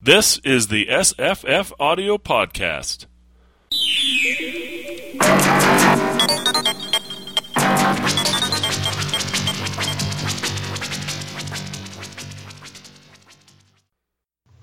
[0.00, 3.06] This is the SFF Audio Podcast.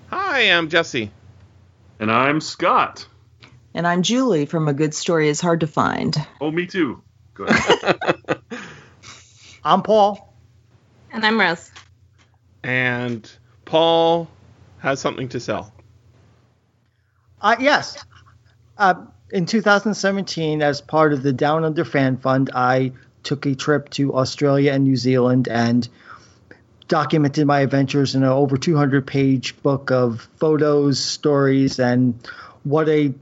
[0.08, 1.10] Hi, I'm Jesse.
[2.00, 3.06] And I'm Scott.
[3.74, 6.16] And I'm Julie from A Good Story is Hard to Find.
[6.40, 7.02] Oh, me too.
[7.34, 7.98] Go ahead.
[9.64, 10.32] I'm Paul.
[11.12, 11.70] And I'm Rose.
[12.64, 13.30] And
[13.66, 14.30] Paul
[14.78, 15.72] has something to sell.
[17.40, 18.04] Uh, yes.
[18.78, 18.94] Uh,
[19.30, 22.92] in 2017, as part of the Down Under Fan Fund, I
[23.22, 25.88] took a trip to Australia and New Zealand and
[26.88, 32.14] documented my adventures in an over 200 page book of photos, stories, and
[32.62, 33.12] what a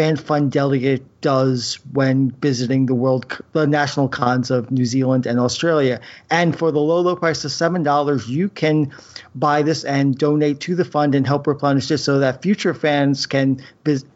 [0.00, 5.38] fan fund delegate does when visiting the world, the national cons of New Zealand and
[5.38, 6.00] Australia.
[6.30, 8.94] And for the low, low price of seven dollars, you can
[9.34, 13.26] buy this and donate to the fund and help replenish this, so that future fans
[13.26, 13.62] can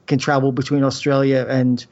[0.06, 1.84] can travel between Australia and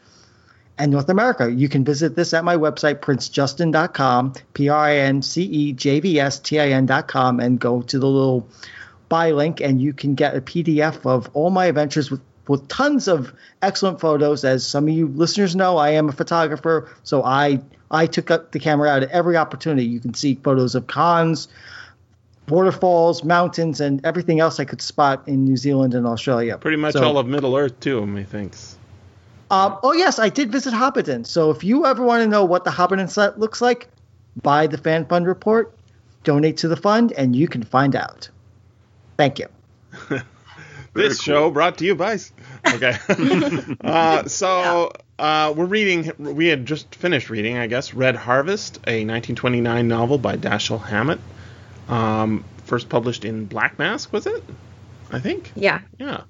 [0.78, 1.52] and North America.
[1.52, 6.00] You can visit this at my website, princejustin.com, P R I N C E J
[6.00, 8.48] V S T I N.com, and go to the little
[9.10, 13.08] buy link, and you can get a PDF of all my adventures with with tons
[13.08, 14.44] of excellent photos.
[14.44, 18.52] As some of you listeners know, I am a photographer, so I I took up
[18.52, 19.84] the camera out at every opportunity.
[19.84, 21.48] You can see photos of cons,
[22.48, 26.58] waterfalls, mountains, and everything else I could spot in New Zealand and Australia.
[26.58, 28.76] Pretty much so, all of Middle Earth too, methinks.
[29.50, 31.26] Um, oh yes, I did visit Hobbiton.
[31.26, 33.88] So if you ever want to know what the Hobbiton site looks like,
[34.42, 35.76] buy the Fan Fund report,
[36.24, 38.30] donate to the fund, and you can find out.
[39.18, 39.48] Thank you.
[40.94, 41.34] This cool.
[41.34, 42.18] show brought to you by.
[42.66, 42.96] Okay.
[43.82, 46.12] uh, so uh, we're reading.
[46.18, 51.20] We had just finished reading, I guess, Red Harvest, a 1929 novel by Dashiell Hammett.
[51.88, 54.42] Um, first published in Black Mask, was it?
[55.10, 55.52] I think.
[55.54, 55.80] Yeah.
[55.98, 56.22] Yeah.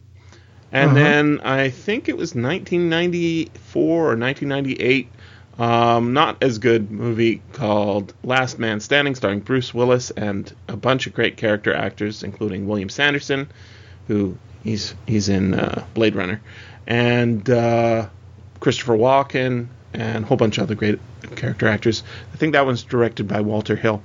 [0.72, 1.00] And uh-huh.
[1.00, 5.08] then I think it was 1994 or 1998,
[5.58, 11.08] um, not as good movie called Last Man Standing, starring Bruce Willis and a bunch
[11.08, 13.48] of great character actors, including William Sanderson,
[14.08, 16.42] who he's he's in uh, Blade Runner,
[16.88, 18.08] and uh,
[18.60, 22.04] Christopher Walken, and a whole bunch of other great character actors.
[22.34, 24.02] I think that one's directed by Walter Hill.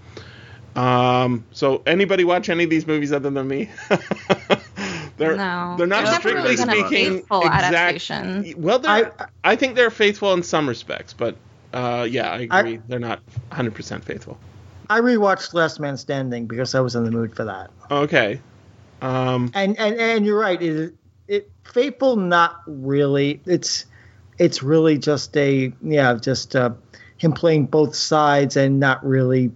[0.77, 3.71] Um, so anybody watch any of these movies other than me?
[5.17, 5.75] they're no.
[5.77, 8.57] they're not they're strictly really speaking exact.
[8.57, 9.11] Well, I,
[9.43, 11.37] I think they're faithful in some respects, but
[11.73, 12.77] uh, yeah, I agree.
[12.77, 13.21] I, they're not
[13.51, 14.39] 100% faithful.
[14.89, 17.71] I rewatched Last Man Standing because I was in the mood for that.
[17.91, 18.41] Okay.
[19.03, 20.61] Um, and and and you're right.
[20.61, 20.95] It,
[21.29, 23.41] it faithful, not really.
[23.47, 23.87] It's
[24.39, 26.71] it's really just a yeah, just uh,
[27.21, 29.53] him playing both sides and not really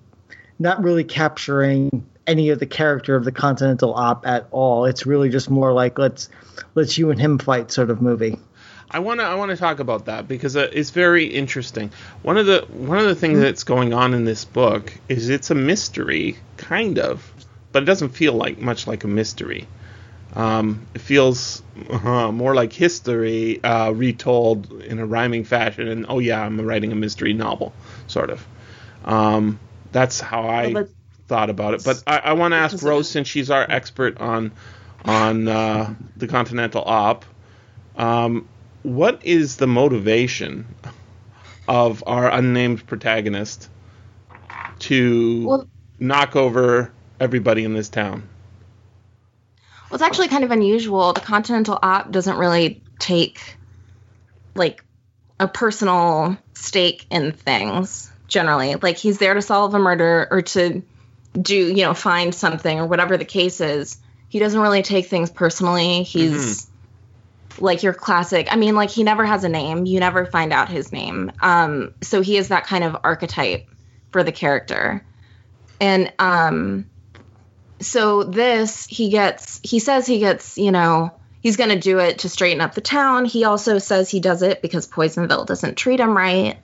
[0.59, 4.85] not really capturing any of the character of the Continental Op at all.
[4.85, 6.29] It's really just more like let's
[6.75, 8.39] let's you and him fight sort of movie.
[8.91, 11.91] I want to I want to talk about that because uh, it's very interesting.
[12.21, 13.45] One of the one of the things mm-hmm.
[13.45, 17.33] that's going on in this book is it's a mystery, kind of,
[17.73, 19.67] but it doesn't feel like much like a mystery.
[20.35, 26.19] Um, it feels uh, more like history uh, retold in a rhyming fashion, and oh
[26.19, 27.73] yeah, I'm writing a mystery novel,
[28.09, 28.47] sort of.
[29.05, 29.61] Um,
[29.93, 30.89] that's how I well,
[31.29, 31.85] thought about it.
[31.85, 34.53] But I, I want to ask Rose, since she's our expert on
[35.05, 37.25] on uh, the Continental Op,
[37.97, 38.49] um,
[38.83, 40.67] what is the motivation
[41.69, 43.69] of our unnamed protagonist
[44.81, 48.29] to well, knock over everybody in this town?
[49.95, 51.13] Well, it's actually kind of unusual.
[51.13, 53.57] The Continental Op doesn't really take
[54.57, 54.85] like
[55.39, 58.75] a personal stake in things generally.
[58.75, 60.83] Like he's there to solve a murder or to
[61.41, 63.97] do, you know, find something or whatever the case is.
[64.29, 66.03] He doesn't really take things personally.
[66.03, 67.65] He's mm-hmm.
[67.65, 68.49] like your classic.
[68.51, 69.87] I mean, like he never has a name.
[69.87, 71.31] You never find out his name.
[71.41, 73.69] Um, so he is that kind of archetype
[74.11, 75.07] for the character.
[75.81, 76.91] And um
[77.85, 82.21] so this he gets he says he gets you know he's going to do it
[82.21, 83.27] to straighten up the town.
[83.27, 86.57] He also says he does it because poisonville doesn't treat him right.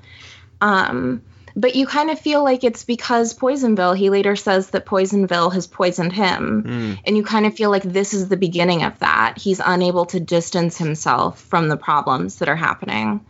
[0.60, 1.22] Um
[1.56, 5.66] but you kind of feel like it's because poisonville he later says that poisonville has
[5.66, 6.64] poisoned him.
[6.64, 7.00] Mm.
[7.04, 9.34] and you kind of feel like this is the beginning of that.
[9.36, 13.24] He's unable to distance himself from the problems that are happening.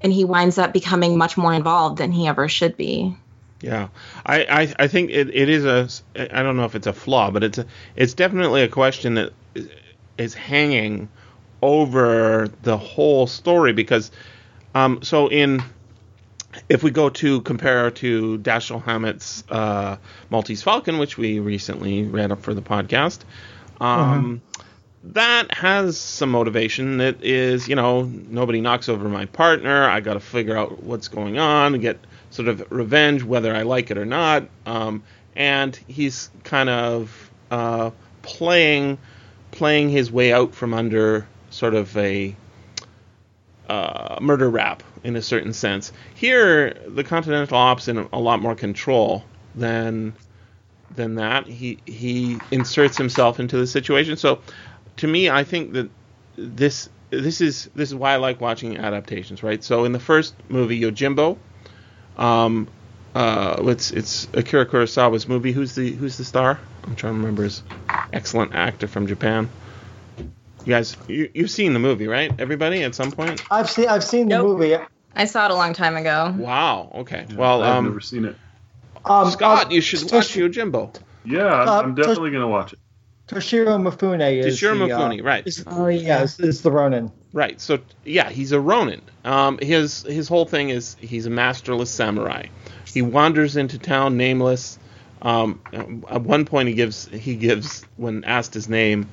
[0.00, 3.16] And he winds up becoming much more involved than he ever should be
[3.62, 3.88] Yeah,
[4.26, 5.88] I, I, I think it, it is a
[6.36, 9.32] I don't know if it's a flaw, but it's a, it's definitely a question that
[10.18, 11.08] is hanging
[11.62, 14.10] over the whole story because
[14.74, 15.62] um, so in
[16.68, 19.96] if we go to compare to Dashiell Hammett's uh,
[20.28, 23.20] Maltese Falcon, which we recently read up for the podcast,
[23.80, 24.42] um,
[25.04, 27.00] that has some motivation.
[27.00, 29.84] It is, you know, nobody knocks over my partner.
[29.88, 31.98] I got to figure out what's going on, and get
[32.32, 34.48] sort of revenge, whether I like it or not.
[34.66, 35.02] Um,
[35.36, 37.90] and he's kind of uh,
[38.22, 38.98] playing
[39.50, 42.34] playing his way out from under sort of a
[43.68, 45.92] uh, murder rap in a certain sense.
[46.14, 49.24] Here, the Continental Ops in a lot more control
[49.54, 50.14] than
[50.94, 51.46] than that.
[51.46, 54.16] He he inserts himself into the situation.
[54.16, 54.40] So,
[54.96, 55.90] to me, I think that
[56.36, 59.62] this this is this is why I like watching adaptations, right?
[59.62, 61.36] So in the first movie, Yojimbo,
[62.16, 62.68] um,
[63.14, 65.52] uh, it's it's Akira Kurosawa's movie.
[65.52, 66.58] Who's the who's the star?
[66.84, 67.62] I'm trying to remember his
[68.12, 69.48] excellent actor from Japan.
[70.18, 70.26] You
[70.66, 72.32] guys, you, you've seen the movie, right?
[72.38, 73.42] Everybody, at some point.
[73.50, 74.58] I've seen I've seen the Nope.
[74.58, 74.76] movie.
[75.14, 76.90] i saw it a long time ago Wow.
[76.94, 77.26] Okay.
[77.34, 78.36] Well, I've um, never seen it.
[79.04, 80.94] Um, Scott, uh, you should Tosh- watch Yojimbo.
[81.24, 82.78] Yeah, I'm, Uh, I'm definitely gonna watch it.
[83.28, 85.46] Toshiro Mifune is Toshiro the, uh, Mifune, right.
[85.46, 86.00] is- Oh, yeah.
[86.00, 87.10] yeah, is, is the Ronin.
[87.32, 87.60] Right.
[87.60, 89.00] So yeah, he's a Ronin.
[89.24, 92.46] Um, his his whole thing is he's a masterless samurai.
[92.84, 94.78] He wanders into town nameless.
[95.22, 95.60] Um,
[96.10, 99.08] at one point, he gives he gives when asked his name,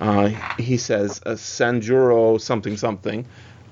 [0.00, 0.28] uh,
[0.58, 3.26] he says a Sanjuro something something,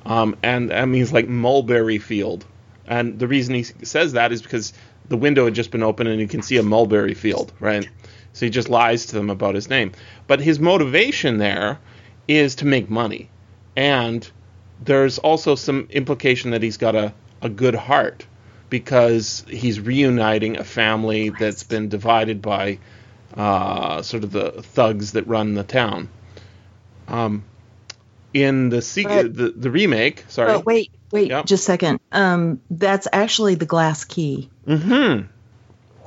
[0.05, 2.45] um, and that means like mulberry field.
[2.87, 4.73] And the reason he says that is because
[5.09, 7.89] the window had just been opened and you can see a mulberry field, right?
[8.33, 9.93] So he just lies to them about his name.
[10.27, 11.79] But his motivation there
[12.29, 13.31] is to make money.
[13.79, 14.29] And
[14.85, 18.27] there's also some implication that he's got a, a good heart
[18.71, 22.81] because he's reuniting a family that's been divided by
[23.37, 26.09] uh, sort of the thugs that run the town.
[27.07, 27.45] Um,
[28.35, 30.53] in the, sequ- But- the the remake, sorry.
[30.55, 31.47] But wait, wait, Yep.
[31.47, 32.01] just a second.
[32.11, 34.51] Um, that's actually the glass key.
[34.67, 35.29] Mm-hmm.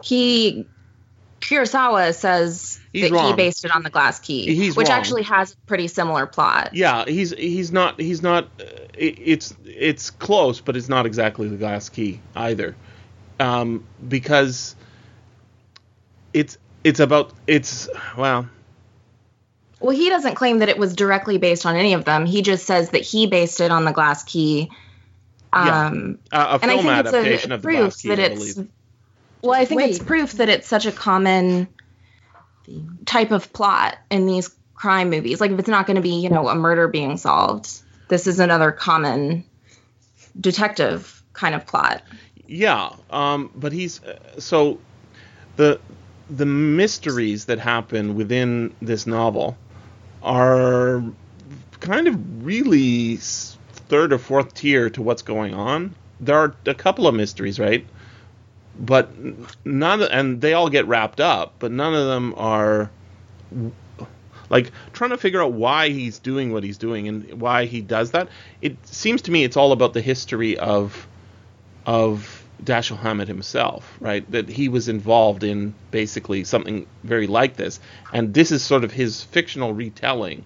[0.04, 0.66] he
[1.52, 4.98] Kurosawa says He's that he based it on the glass key, He's which wrong.
[4.98, 6.70] actually has a pretty similar plot.
[6.74, 8.46] Yeah, he's he's not he's not.
[8.60, 8.64] Uh,
[8.98, 12.76] it, it's it's close, but it's not exactly the glass key either,
[13.40, 14.76] um, because
[16.34, 18.48] it's it's about it's well
[19.80, 22.26] Well, he doesn't claim that it was directly based on any of them.
[22.26, 24.70] He just says that he based it on the glass key.
[25.54, 25.88] Yeah.
[25.88, 28.24] Um, a, a and I film adaptation a of the proof glass key, that I
[28.24, 28.54] it's.
[28.54, 28.70] believe.
[29.42, 31.68] Well, I think it's proof that it's such a common
[33.06, 35.42] type of plot in these crime movies.
[35.42, 37.70] Like, if it's not going to be, you know, a murder being solved,
[38.08, 39.44] this is another common
[40.40, 42.04] detective kind of plot.
[42.48, 44.80] Yeah, um, but he's uh, so
[45.56, 45.80] the
[46.30, 49.58] the mysteries that happen within this novel
[50.22, 51.04] are
[51.80, 55.96] kind of really third or fourth tier to what's going on.
[56.20, 57.86] There are a couple of mysteries, right?
[58.82, 59.12] But
[59.64, 62.90] none, and they all get wrapped up, but none of them are
[64.50, 68.12] like trying to figure out why he's doing what he's doing and why he does
[68.12, 68.28] that.
[68.60, 71.08] It seems to me it's all about the history of
[71.86, 74.30] of Dashiell Hammett himself, right?
[74.32, 77.80] That he was involved in basically something very like this,
[78.12, 80.44] and this is sort of his fictional retelling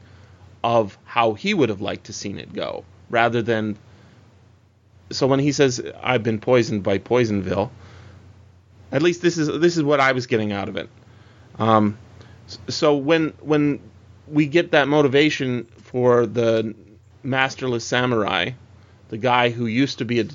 [0.61, 3.77] of how he would have liked to seen it go, rather than.
[5.11, 7.71] So when he says I've been poisoned by Poisonville,
[8.91, 10.89] at least this is this is what I was getting out of it.
[11.59, 11.97] Um,
[12.67, 13.79] so when when
[14.27, 16.75] we get that motivation for the
[17.23, 18.51] masterless samurai,
[19.09, 20.25] the guy who used to be a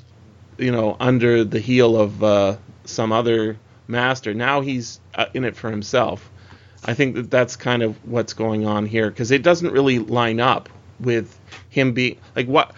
[0.57, 5.55] you know under the heel of uh, some other master, now he's uh, in it
[5.55, 6.29] for himself.
[6.83, 10.39] I think that that's kind of what's going on here because it doesn't really line
[10.39, 10.67] up
[10.99, 11.37] with
[11.69, 12.73] him being like what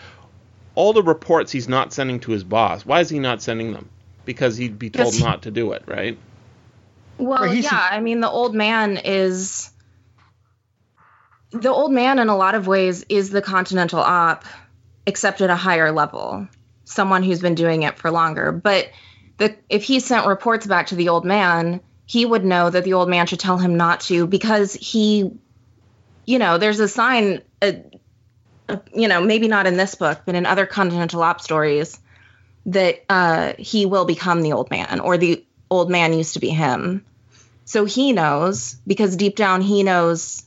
[0.75, 2.86] all the reports he's not sending to his boss.
[2.86, 3.89] Why is he not sending them?
[4.25, 6.18] Because he'd be told he- not to do it, right?
[7.18, 9.70] Well, yeah, I mean, the old man is.
[11.51, 14.44] The old man, in a lot of ways, is the Continental Op,
[15.06, 16.48] except at a higher level.
[16.86, 18.51] Someone who's been doing it for longer.
[18.51, 18.89] But
[19.38, 22.94] the, if he sent reports back to the old man, he would know that the
[22.94, 25.32] old man should tell him not to because he,
[26.25, 27.72] you know, there's a sign, uh,
[28.68, 32.00] uh, you know, maybe not in this book, but in other Continental Op stories,
[32.67, 36.50] that uh, he will become the old man or the old man used to be
[36.50, 37.05] him.
[37.65, 40.43] So he knows because deep down he knows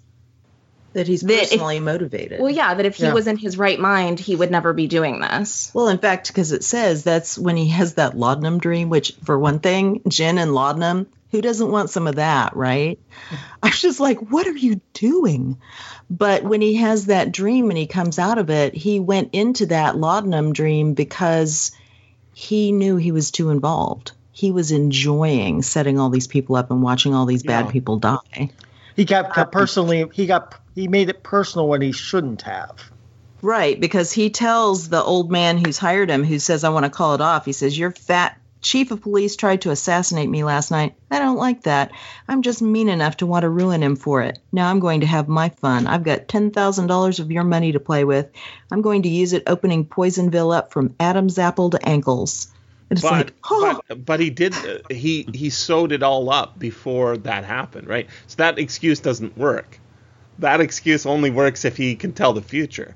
[0.93, 2.41] that he's That if- personally motivated.
[2.41, 3.13] Well, yeah, that if he Yeah.
[3.13, 5.71] was in his right mind, he would never be doing this.
[5.75, 9.39] Well, in fact, because it says that's when he has that laudanum dream, which, for
[9.39, 12.99] one thing, gin and laudanum, who doesn't want some of that, right?
[13.63, 15.59] I was just like, what are you doing?
[16.09, 19.67] But when he has that dream and he comes out of it, he went into
[19.67, 21.73] that laudanum dream because
[22.39, 24.13] he knew he was too involved.
[24.31, 27.63] He was enjoying setting all these people up and watching all these Yeah.
[27.63, 28.51] bad people die.
[28.95, 30.05] He got, uh, got personally.
[30.13, 30.55] He got.
[30.75, 32.91] He made it personal when he shouldn't have.
[33.41, 36.91] Right, because he tells the old man who's hired him, who says, I want to
[36.91, 37.47] call it off.
[37.47, 40.97] He says, Your fat chief of police tried to assassinate me last night.
[41.09, 41.93] I don't like that.
[42.27, 44.41] I'm just mean enough to want to ruin him for it.
[44.51, 45.87] Now I'm going to have my fun.
[45.87, 48.29] I've got $10,000 of your money to play with.
[48.73, 52.49] I'm going to use it opening Poisonville up from Adam's apple to ankles.
[52.91, 56.57] It's but, like, oh, but but he did uh, he he sewed it all up
[56.57, 58.09] before that happened, right?
[58.29, 59.81] So that excuse doesn't work.
[60.39, 62.95] That excuse only works if he can tell the future,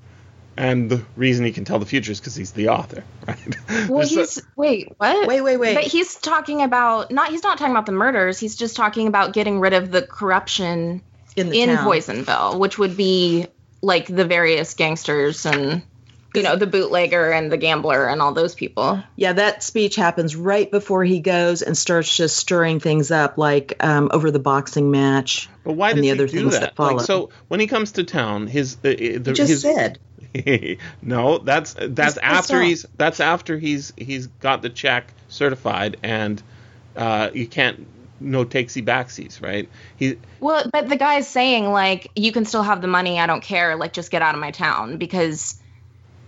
[0.61, 3.39] and the reason he can tell the future is because he's the author, right?
[3.89, 5.27] Well, There's a- he's wait, what?
[5.27, 5.75] wait, wait, wait.
[5.75, 7.31] But he's talking about not.
[7.31, 8.39] He's not talking about the murders.
[8.39, 11.03] He's just talking about getting rid of the corruption
[11.37, 11.77] in the in.
[11.79, 13.47] Poisonville, which would be
[13.83, 15.83] like the various gangsters and
[16.35, 19.03] you know the bootlegger and the gambler and all those people.
[19.17, 23.75] Yeah, that speech happens right before he goes and starts just stirring things up, like
[23.81, 25.49] um, over the boxing match.
[25.65, 26.61] but why and does the he other do things that?
[26.61, 26.97] that follow.
[26.99, 28.95] Like, so when he comes to town, his uh, the,
[29.27, 29.99] You just his, said.
[31.03, 36.43] no, that's that's pissed after he's that's after he's he's got the check certified and
[36.97, 37.87] uh, you can't
[38.21, 39.69] no takesy backsies, right?
[39.97, 43.19] He Well, but the guy's saying like you can still have the money.
[43.19, 43.77] I don't care.
[43.77, 45.61] Like just get out of my town because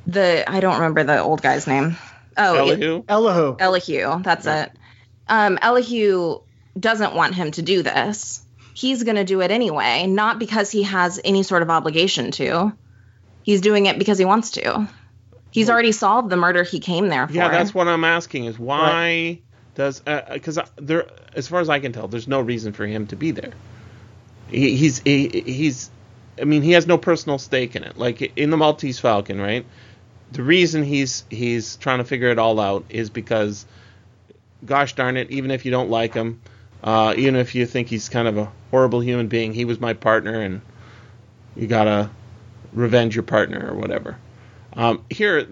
[0.07, 1.97] the I don't remember the old guy's name.
[2.37, 3.57] Oh, Elihu, Elihu.
[3.59, 4.23] Elihu.
[4.23, 4.73] That's it.
[5.29, 6.41] Um, Elihu
[6.79, 8.43] doesn't want him to do this.
[8.75, 12.73] He's going to do it anyway, not because he has any sort of obligation to.
[13.43, 14.89] He's doing it because he wants to.
[15.51, 17.35] He's already solved the murder he came there for.
[17.35, 19.41] yeah, that's what I'm asking is why
[19.75, 23.17] does because there as far as I can tell, there's no reason for him to
[23.17, 23.53] be there.
[24.49, 25.91] He, he's he, he's
[26.41, 27.99] I mean he has no personal stake in it.
[27.99, 29.67] Like in the Maltese Falcon, right?
[30.33, 33.67] The reason he's he's trying to figure it all out is because,
[34.65, 36.41] gosh darn it, even if you don't like him,
[36.83, 39.93] uh, even if you think he's kind of a horrible human being, he was my
[39.93, 40.63] partner, and
[41.55, 42.09] you gotta
[42.73, 44.19] revenge your partner or whatever.
[44.75, 45.47] Um, here,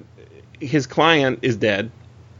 [0.61, 1.91] his client is dead.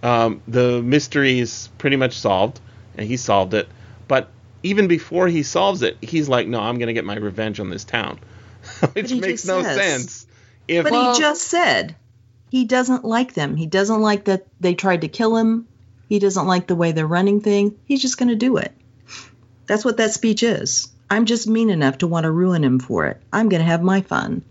[0.03, 2.61] Um, the mystery is pretty much solved,
[2.97, 3.69] and he solved it.
[4.09, 4.31] But
[4.63, 7.71] even before he solves it, he's like, "No, I'm going to get my revenge on
[7.71, 8.19] this town,"
[8.93, 9.77] which makes no says.
[9.77, 10.27] sense.
[10.69, 11.97] If But Well- he just said
[12.51, 13.57] he doesn't like them.
[13.57, 15.69] He doesn't like that they tried to kill him.
[16.09, 17.77] He doesn't like the way they're running thing.
[17.85, 18.73] He's just going to do it.
[19.67, 20.89] That's what that speech is.
[21.09, 23.21] I'm just mean enough to want to ruin him for it.
[23.33, 24.43] I'm going to have my fun.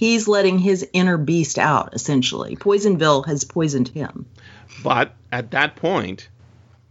[0.00, 2.56] He's letting his inner beast out, essentially.
[2.56, 4.24] Poisonville has poisoned him.
[4.82, 6.26] But at that point,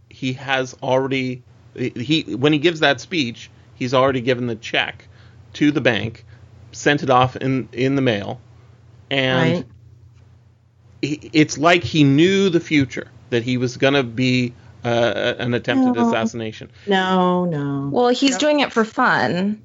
[0.08, 1.42] he has already
[1.74, 5.08] he when he gives that speech, he's already given the check
[5.54, 6.24] to the bank,
[6.70, 8.40] sent it off in in the mail,
[9.10, 9.66] and Right.
[11.02, 14.52] he, it's like he knew the future that he was going to be
[14.84, 16.06] uh, an attempted No.
[16.06, 16.70] assassination.
[16.86, 17.88] No, no.
[17.90, 19.60] Well, he's doing it for fun.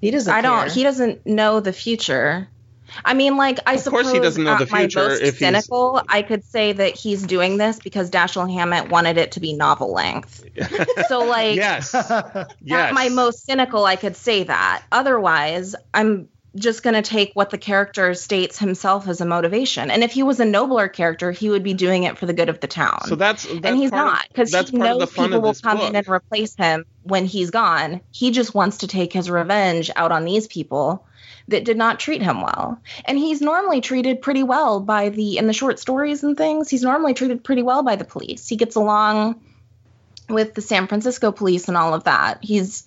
[0.00, 0.70] he doesn't I don't.
[0.70, 2.46] He doesn't know the future.
[3.04, 5.22] I mean, like I Of course suppose he doesn't know at the future my most
[5.22, 9.32] if he's- cynical, I could say that he's doing this because Dashiell Hammett wanted it
[9.32, 10.44] to be novel length.
[11.08, 11.92] So, like, yes,
[12.62, 12.94] yes.
[12.94, 14.82] my most cynical, I could say that.
[14.90, 19.90] Otherwise, I'm just going to take what the character states himself as a motivation.
[19.90, 22.48] And if he was a nobler character, he would be doing it for the good
[22.48, 23.02] of the town.
[23.06, 25.90] So that's, that's and he's not because he knows the people will come book.
[25.90, 28.00] in and replace him when he's gone.
[28.10, 31.06] He just wants to take his revenge out on these people
[31.48, 32.80] that did not treat him well.
[33.04, 36.68] And he's normally treated pretty well by the in the short stories and things.
[36.68, 38.48] He's normally treated pretty well by the police.
[38.48, 39.40] He gets along
[40.28, 42.38] with the San Francisco police and all of that.
[42.42, 42.86] He's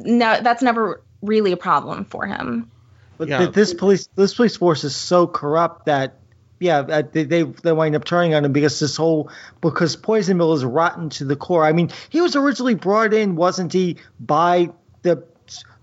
[0.00, 2.70] no that's never really a problem for him.
[3.18, 3.46] But Yeah.
[3.46, 6.14] this police this police force is so corrupt that
[6.60, 10.52] yeah uh, they, they they wind up turning on him because this whole because Poisonville
[10.54, 11.64] is rotten to the core.
[11.64, 14.70] I mean, he was originally brought in, wasn't he, by
[15.02, 15.24] the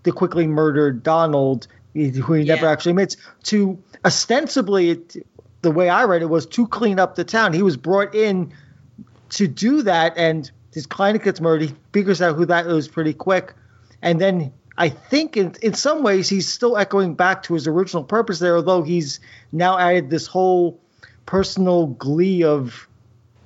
[0.03, 2.71] the quickly murdered Donald, who he never Yeah.
[2.71, 5.25] actually meets, to ostensibly it,
[5.61, 7.53] the way I read it was to clean up the town.
[7.53, 8.51] He was brought in
[9.31, 11.69] to do that, and his client gets murdered.
[11.69, 13.53] He figures out who that is pretty quick,
[14.01, 18.03] and then I think in in some ways he's still echoing back to his original
[18.03, 19.19] purpose there, although he's
[19.51, 20.79] now added this whole
[21.25, 22.87] personal glee of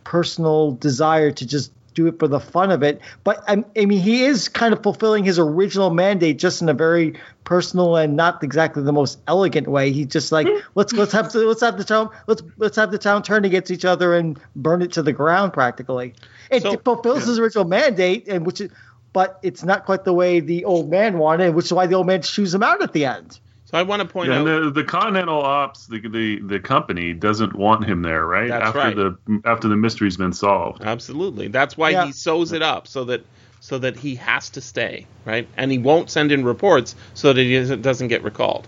[0.04, 3.02] personal desire to just do it for the fun of it.
[3.24, 6.74] But I, I mean, he is kind of fulfilling his original mandate just in a
[6.74, 9.92] very personal and not exactly the most elegant way.
[9.92, 10.68] He's just like mm-hmm.
[10.76, 13.86] let's let's have let's have the town let's let's have the town turn against each
[13.86, 16.14] other and burn it to the ground practically.
[16.52, 18.72] It So- fulfills his original mandate, and which is.
[19.14, 22.06] But it's not quite the way the old man wanted, which is why the old
[22.06, 23.40] man chews him out at the end.
[23.66, 24.48] So I want to point Yeah, out.
[24.48, 28.50] and the, the Continental Ops, the, the the company doesn't want him there, right?
[28.50, 28.96] That's after right.
[28.96, 30.84] the after the mystery's been solved.
[30.84, 31.48] Absolutely.
[31.48, 32.06] That's why Yeah.
[32.06, 33.22] he sews it up so that
[33.62, 35.48] so that he has to stay, right?
[35.58, 38.68] And he won't send in reports so that he doesn't- doesn't get recalled,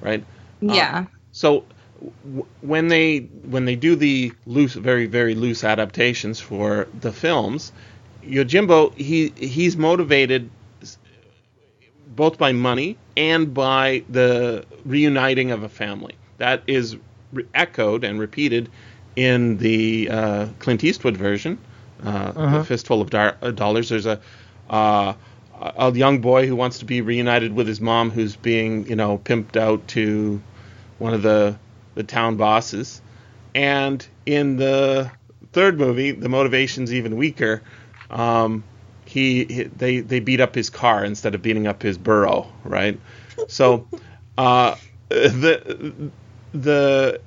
[0.00, 0.24] right?
[0.62, 1.04] Um, yeah.
[1.32, 1.64] So
[2.24, 7.72] w- when they when they do the loose, very very loose adaptations for the films,
[8.24, 10.48] Yojimbo he he's motivated
[12.16, 16.14] both by money and by the reuniting of a family.
[16.38, 16.96] That is
[17.34, 18.70] re- echoed and repeated
[19.14, 21.58] in the uh, Clint Eastwood version,
[22.02, 23.90] uh, the Fistful of Dar- uh, Dollars.
[23.90, 24.20] There's a
[24.70, 25.12] uh,
[25.60, 29.18] a young boy who wants to be reunited with his mom, who's being you know
[29.18, 30.40] pimped out to
[30.98, 31.58] one of the
[31.96, 33.02] the town bosses.
[33.54, 35.10] And in the
[35.52, 37.60] third movie, the motivation's even weaker.
[38.08, 38.64] Um,
[39.10, 42.98] he, he they they beat up his car instead of beating up his burro, right?
[43.48, 43.88] So
[44.38, 44.76] uh,
[45.08, 46.10] the
[46.52, 47.20] the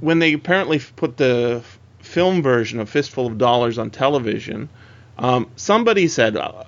[0.00, 1.64] when they apparently put the
[2.00, 4.68] film version of Fistful of Dollars on television,
[5.16, 6.64] um, somebody said uh,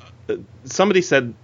[0.64, 1.34] somebody said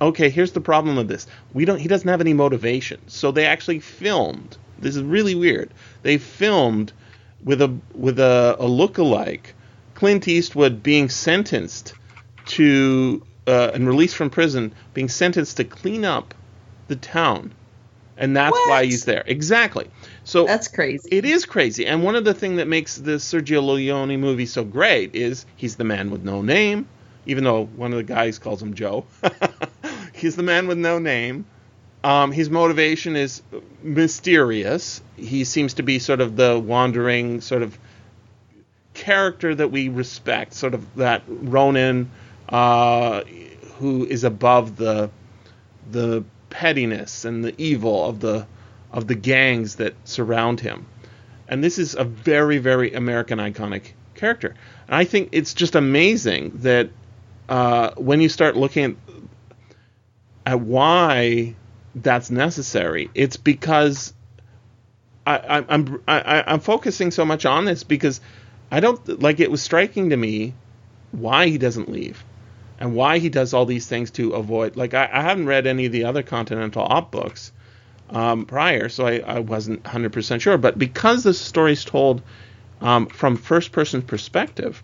[0.00, 1.26] okay, here's the problem with this.
[1.52, 1.78] We don't.
[1.78, 3.00] He doesn't have any motivation.
[3.08, 4.56] So they actually filmed.
[4.78, 5.70] This is really weird.
[6.02, 6.92] They filmed
[7.42, 9.54] with a with a, a look-alike
[9.94, 11.92] Clint Eastwood being sentenced
[12.46, 16.34] to uh, and released from prison, being sentenced to clean up
[16.88, 17.52] the town,
[18.16, 19.22] and that's why he's there.
[19.26, 19.90] Exactly.
[20.24, 21.08] So That's crazy.
[21.10, 21.86] it is crazy.
[21.86, 25.76] And one of the things that makes the Sergio Leone movie so great is he's
[25.76, 26.88] the man with no name,
[27.26, 29.04] even though one of the guys calls him Joe.
[30.14, 31.44] he's the man with no name.
[32.02, 33.42] Um, his motivation is
[33.82, 35.02] mysterious.
[35.16, 37.78] He seems to be sort of the wandering sort of
[38.92, 42.10] character that we respect, sort of that Ronin
[42.48, 43.22] uh,
[43.78, 45.10] who is above the
[45.90, 48.46] the pettiness and the evil of the
[48.92, 50.86] of the gangs that surround him.
[51.48, 54.54] And this is a very, very American iconic character.
[54.86, 56.90] And I think it's just amazing that
[57.48, 61.56] uh, when you start looking at, at why
[61.94, 64.14] that's necessary, it's because
[65.26, 68.20] I, I, I'm I, I'm focusing so much on this because
[68.70, 70.54] I don't like it was striking to me
[71.12, 72.24] why he doesn't leave
[72.78, 74.76] and why he does all these things to avoid.
[74.76, 77.52] Like I, I haven't read any of the other Continental Op books
[78.10, 80.58] um, prior, so I, I wasn't 100% sure.
[80.58, 82.22] But because the story's told
[82.80, 84.82] um, from first person perspective,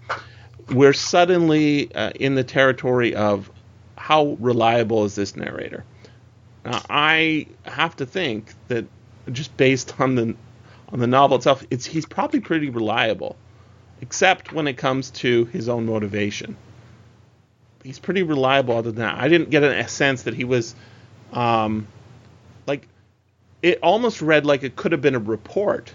[0.72, 3.50] we're suddenly uh, in the territory of
[3.96, 5.85] how reliable is this narrator.
[6.64, 8.87] Now, I have to think that
[9.31, 10.37] just based on the
[10.92, 13.37] on the novel itself, it's he's probably pretty reliable,
[14.00, 16.57] except when it comes to his own motivation.
[17.82, 19.16] He's pretty reliable other than that.
[19.18, 20.74] I didn't get a sense that he was
[21.32, 21.86] um,
[22.66, 22.86] like
[23.62, 25.92] it almost read like it could have been a report,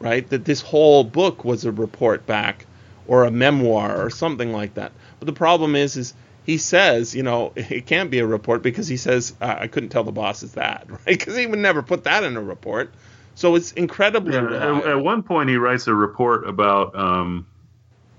[0.00, 0.28] right?
[0.28, 2.66] That this whole book was a report back
[3.06, 4.92] or a memoir or something like that.
[5.18, 6.14] But the problem is, is
[6.44, 9.90] he says, you know, it can't be a report because he says uh, I couldn't
[9.90, 11.04] tell the bosses that, right?
[11.06, 12.92] Because he would never put that in a report.
[13.34, 17.46] So it's incredibly Yeah, at, at one point, he writes a report about um,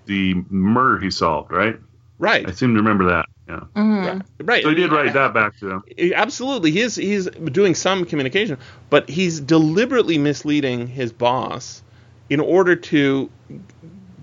[0.06, 1.80] the murder he solved, right?
[2.24, 3.26] Right, I seem to remember that.
[3.48, 3.60] Yeah.
[3.76, 4.24] Mhm.
[4.42, 4.64] right.
[4.64, 5.84] So he did I mean, write that back to him.
[6.16, 8.58] absolutely he is he's doing some communication
[8.90, 11.84] but he's deliberately misleading his boss
[12.30, 13.30] in order to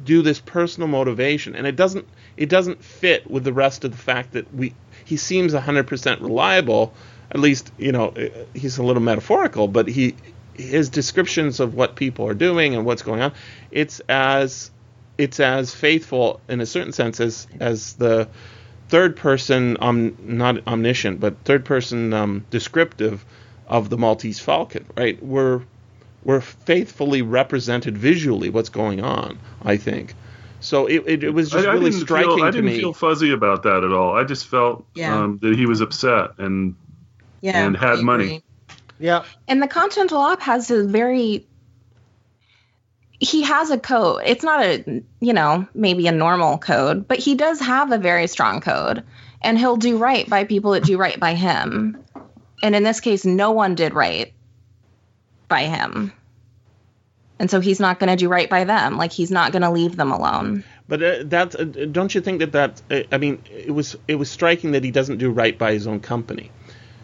[0.04, 2.06] do this personal motivation and it doesn't
[2.38, 4.72] it doesn't fit with the rest of the fact that we
[5.04, 6.94] he seems 100% reliable
[7.30, 8.14] at least you know
[8.54, 10.14] he's a little metaphorical but he
[10.54, 13.32] his descriptions of what people are doing and what's going on
[13.70, 14.70] it's as
[15.20, 18.28] it's as faithful in a certain sense as as the
[18.88, 23.24] third person um not omniscient but third person um, descriptive
[23.68, 25.62] of the Maltese Falcon right we're
[26.24, 30.14] we're faithfully represented visually what's going on I think
[30.60, 32.78] so it, it, it was just I, I really didn't striking feel, I to didn't
[32.78, 34.14] feel fuzzy about that at all.
[34.14, 35.18] I just felt Yeah.
[35.18, 36.74] um, that he was upset and
[37.40, 38.42] yeah, and had money.
[38.98, 39.24] Yeah.
[39.48, 41.46] And the Continental Op has a very
[43.20, 44.22] he has a code.
[44.24, 48.26] It's not a, you know, maybe a normal code, but he does have a very
[48.26, 49.04] strong code.
[49.42, 52.02] And he'll do right by people that do right by him.
[52.62, 54.32] And in this case, no one did right
[55.48, 56.12] by him.
[57.38, 58.98] And so he's not going to do right by them.
[58.98, 60.64] Like he's not going to leave them alone.
[60.88, 64.30] But uh, uh, don't you think that that uh, I mean it was it was
[64.30, 66.50] striking that he doesn't do right by his own company.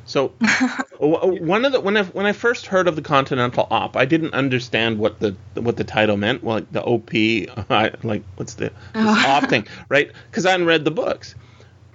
[0.06, 0.28] So
[0.98, 4.34] one of the when I when I first heard of the Continental Op, I didn't
[4.34, 6.44] understand what the what the title meant.
[6.44, 7.10] Well, like the OP,
[7.70, 10.10] I, like what's the this op thing, right?
[10.30, 11.34] Because I hadn't read the books,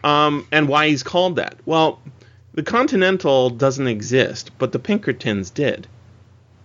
[0.04, 1.56] um, and why he's called that.
[1.66, 2.02] Well,
[2.54, 5.88] the Continental doesn't exist, but the Pinkertons did,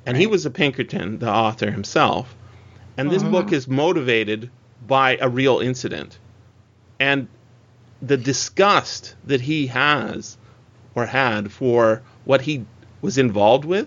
[0.04, 2.34] and he was a Pinkerton, the author himself,
[2.96, 4.50] and this book is motivated
[4.84, 6.18] by a real incident,
[6.98, 7.28] and
[8.02, 10.36] the disgust that he has
[10.96, 12.64] or had for what he
[13.02, 13.86] was involved with,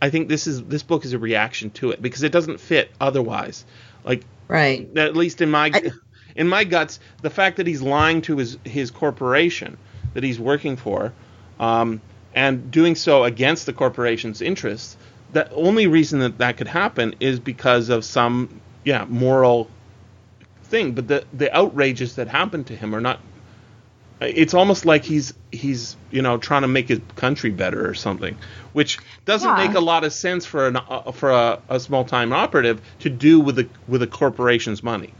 [0.00, 2.92] I think this is this book is a reaction to it because it doesn't fit
[3.00, 3.64] otherwise.
[4.04, 4.86] Like Right.
[4.96, 5.90] at least in my I-
[6.36, 9.76] in my guts, the fact that he's lying to his his corporation
[10.14, 11.12] that he's working for,
[11.58, 12.00] um,
[12.34, 14.96] and doing so against the corporation's interests,
[15.32, 19.68] the only reason that that could happen is because of some yeah moral
[20.64, 20.92] thing.
[20.92, 23.18] But the the outrages that happened to him are not.
[24.20, 28.36] It's almost like he's he's you know trying to make his country better or something,
[28.72, 29.66] which doesn't Yeah.
[29.66, 33.08] make a lot of sense for an uh, for a, a small time operative to
[33.10, 35.14] do with a with a corporation's money,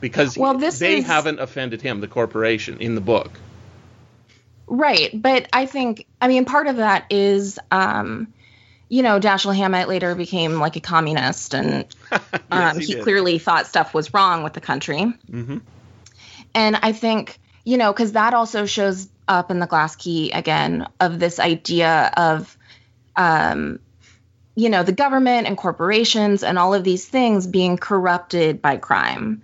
[0.00, 3.30] because Well, this they is- haven't offended him, the corporation, in the book.
[4.66, 5.10] Right.
[5.20, 8.32] But I think, I mean, part of that is, um,
[8.88, 11.84] you know, Dashiell Hammett later became like a communist and
[12.50, 15.12] um, he he, clearly thought stuff was wrong with the country.
[15.30, 15.60] Mhm.
[16.54, 20.88] And I think, you know, because that also shows up in the Glass Key again
[21.00, 22.56] of this idea of,
[23.16, 23.78] um,
[24.54, 29.42] you know, the government and corporations and all of these things being corrupted by crime.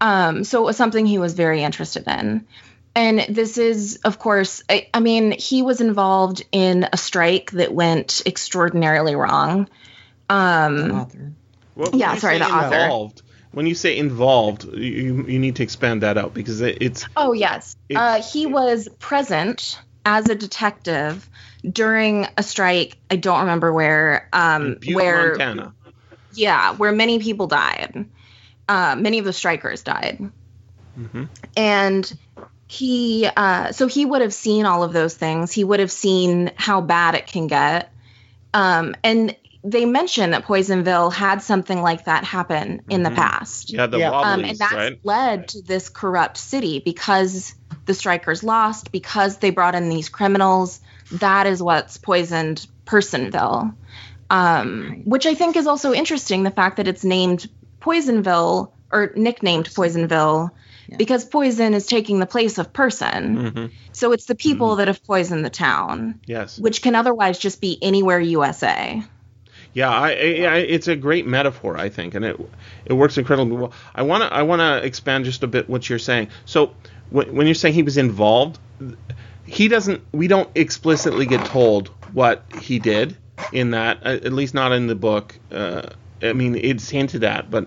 [0.00, 2.46] Um, so it was something he was very interested in.
[2.94, 7.72] And this is, of course, I, I mean, he was involved in a strike that
[7.72, 9.68] went extraordinarily wrong.
[10.28, 11.32] Um, Author.
[11.74, 13.22] Well, when Yeah, sorry, say the author.
[13.52, 17.32] When you say involved, you, you need to expand that out because it, it's Oh
[17.32, 21.28] yes, It- uh, he was present as a detective
[21.68, 22.96] during a strike.
[23.10, 24.28] I don't remember where.
[24.32, 25.74] Um, Butte, where Montana.
[26.32, 28.06] yeah, where many people died.
[28.68, 30.30] Uh, many of the strikers died,
[30.98, 31.28] Mhm.
[31.56, 32.18] and
[32.68, 35.52] he uh, so he would have seen all of those things.
[35.52, 37.92] He would have seen how bad it can get.
[38.54, 43.14] Um, and they mentioned that Poisonville had something like that happen in the Mhm.
[43.16, 43.72] past.
[43.72, 44.10] Yeah, the Yeah.
[44.10, 44.98] Um, and that's right?
[45.04, 47.54] led to this corrupt city because
[47.86, 50.80] the strikers lost, because they brought in these criminals.
[51.12, 53.74] That is what's poisoned Personville.
[54.30, 57.48] Um, Which I think is also interesting the fact that it's named
[57.80, 60.50] Poisonville or nicknamed Poisonville
[60.88, 60.96] Yeah.
[60.96, 63.52] because poison is taking the place of person.
[63.54, 63.70] Mhm.
[63.92, 64.78] So it's the people Mm-hmm.
[64.78, 66.58] that have poisoned the town, Yes.
[66.58, 69.02] which can otherwise just be anywhere USA.
[69.74, 72.38] Yeah, I, I, I, it's a great metaphor, I think, and it
[72.84, 73.72] it works incredibly well.
[73.94, 76.28] I want to I want to expand just a bit what you're saying.
[76.44, 76.74] So
[77.10, 78.58] when, when you're saying he was involved,
[79.46, 80.02] he doesn't.
[80.12, 83.16] We don't explicitly get told what he did
[83.52, 85.38] in that, uh, at least not in the book.
[85.50, 85.88] Uh,
[86.22, 87.66] I mean, it's hinted at, but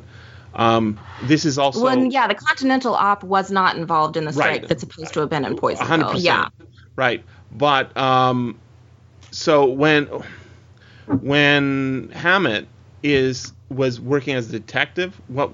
[0.54, 4.62] um, this is also well, yeah, the Continental Op was not involved in the strike
[4.62, 4.68] Right.
[4.68, 5.86] that's supposed to have been in poison.
[5.86, 6.44] hundred Poisonville.
[6.44, 6.54] percent.
[6.60, 6.66] Yeah.
[6.96, 7.24] Right.
[7.52, 8.60] But um,
[9.32, 10.08] so when
[11.22, 12.68] when Hammett
[13.04, 15.52] is was working as a detective, what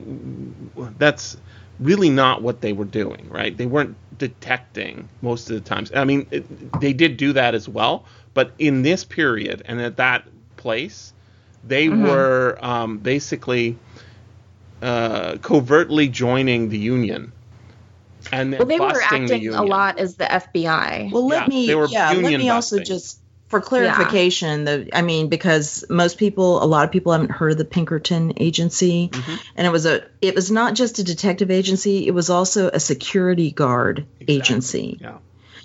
[0.98, 1.38] that's
[1.80, 3.56] really not what they were doing, right?
[3.56, 5.92] They weren't detecting most of the times.
[5.96, 9.98] I mean, it, they did do that as well, but in this period and at
[9.98, 11.14] that place,
[11.64, 11.90] they Mm-hmm.
[11.90, 13.78] were um, basically
[14.82, 17.32] uh, covertly joining the union.
[18.32, 21.10] And then Well, they were busting the acting a lot as the FBI.
[21.12, 23.20] Well, let Yeah, me they were yeah, let union me also just
[23.52, 27.58] for clarification, the I mean because most people, a lot of people haven't heard of
[27.60, 29.36] the Pinkerton Agency, Mm-hmm.
[29.56, 32.80] and it was a it was not just a detective agency, it was also a
[32.80, 34.98] security guard agency.
[35.00, 35.18] Yeah.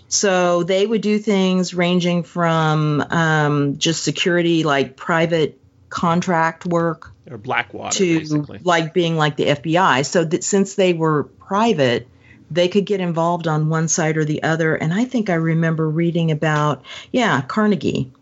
[0.09, 7.38] So they would do things ranging from um, just security, like private contract work, Or
[7.38, 8.61] Blackwater, to basically.
[8.62, 10.07] like being like the FBI.
[10.07, 12.07] So that since they were private,
[12.50, 14.74] they could get involved on one side or the other.
[14.74, 18.12] And I think I remember reading about, yeah, Carnegie.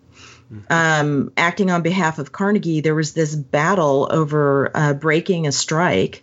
[0.70, 6.22] Um, acting on behalf of Carnegie, there was this battle over uh, breaking a strike.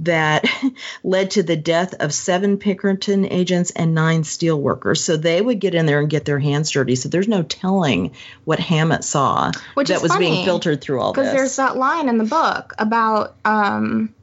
[0.00, 0.44] that
[1.02, 5.04] led to the death of seven Pinkerton agents and nine steel workers.
[5.04, 6.94] So they would get in there and get their hands dirty.
[6.94, 8.12] So there's no telling
[8.44, 11.24] what Hammett saw Which that is was being filtered through all this.
[11.26, 14.14] because there's that line in the book about um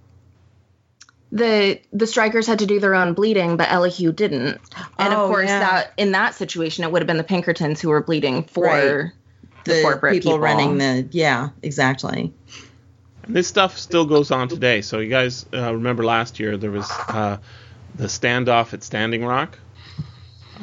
[1.36, 4.58] the the strikers had to do their own bleeding, but Elihu didn't.
[4.98, 5.60] And Oh, of course, yeah.
[5.60, 9.12] that in that situation, it would have been the Pinkertons who were bleeding for Right.
[9.66, 12.32] the, corporate people, people, running the yeah exactly
[13.24, 14.82] And this stuff still goes on today.
[14.82, 17.38] So you guys uh, remember last year there was uh,
[17.96, 19.60] the standoff at Standing Rock.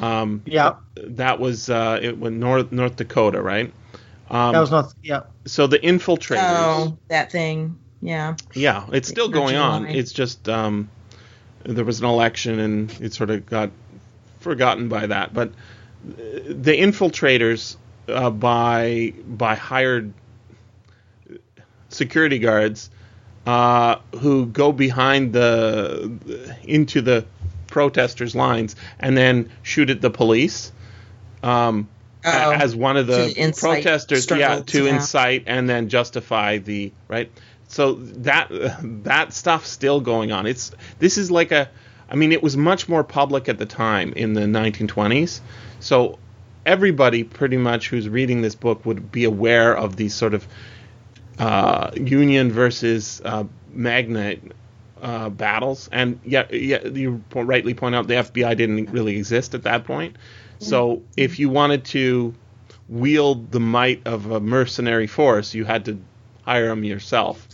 [0.01, 3.71] Um, Yeah, that was uh, it was North North Dakota, right?
[4.31, 4.91] Um, that was not.
[5.03, 6.39] Yeah, so the infiltrators.
[6.41, 9.87] oh that thing yeah Yeah, it's still going on.
[9.87, 10.89] It's just um,
[11.63, 13.71] there was an election and it sort of got
[14.41, 15.33] forgotten by that.
[15.33, 16.11] But uh,
[16.47, 17.77] the infiltrators
[18.09, 20.13] uh, by by hired
[21.87, 22.89] security guards
[23.47, 27.25] uh, who go behind the into the
[27.67, 30.71] protesters' lines and then shoot at the police.
[31.41, 31.87] Um,
[32.25, 34.95] Oh, as one of the protesters, yeah, to yeah.
[34.95, 37.29] incite and then justify the right.
[37.73, 38.49] So that
[39.03, 40.45] that stuff's still going on.
[40.45, 41.71] It's this is like a,
[42.07, 45.39] I mean, it was much more public at the time in the 1920s.
[45.79, 46.19] So
[46.67, 50.47] everybody pretty much who's reading this book would be aware of these sort of
[51.39, 54.51] uh, union versus uh, magnate
[55.01, 55.89] uh, battles.
[55.91, 60.17] And yeah, yeah, you rightly point out the FBI didn't really exist at that point.
[60.59, 62.35] So if you wanted to
[62.87, 65.99] wield the might of a mercenary force, you had to
[66.43, 67.47] hire them yourself.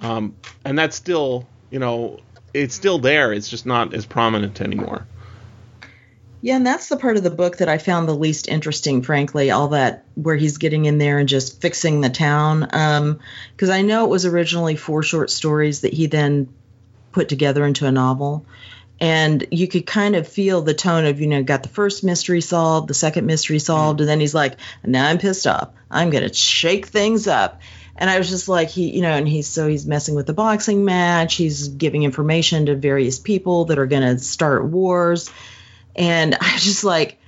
[0.00, 2.20] Um, and that's still, you know,
[2.54, 3.32] it's still there.
[3.32, 5.06] It's just not as prominent anymore.
[6.40, 9.50] Yeah, and that's the part of the book that I found the least interesting, frankly.
[9.50, 12.60] All that where he's getting in there and just fixing the town.
[13.50, 16.48] Because I know it was originally four short stories that he then
[17.10, 18.46] put together into a novel.
[19.00, 22.40] And you could kind of feel the tone of, you know, got the first mystery
[22.40, 25.70] solved, the second mystery solved, and then he's like, now I'm pissed off.
[25.90, 27.60] I'm going to shake things up.
[27.98, 30.32] And I was just like, he, you know, and he's so he's messing with the
[30.32, 31.34] boxing match.
[31.34, 35.30] He's giving information to various people that are going to start wars.
[35.96, 37.18] And I was just like,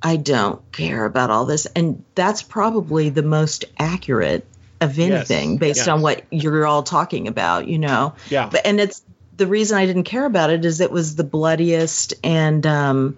[0.00, 1.66] I don't care about all this.
[1.66, 4.46] And that's probably the most accurate
[4.80, 5.88] of anything based yes.
[5.88, 8.14] on what you're all talking about, you know?
[8.30, 8.48] Yeah.
[8.50, 9.02] But, and it's
[9.36, 13.16] the reason I didn't care about it is it was the bloodiest and, um,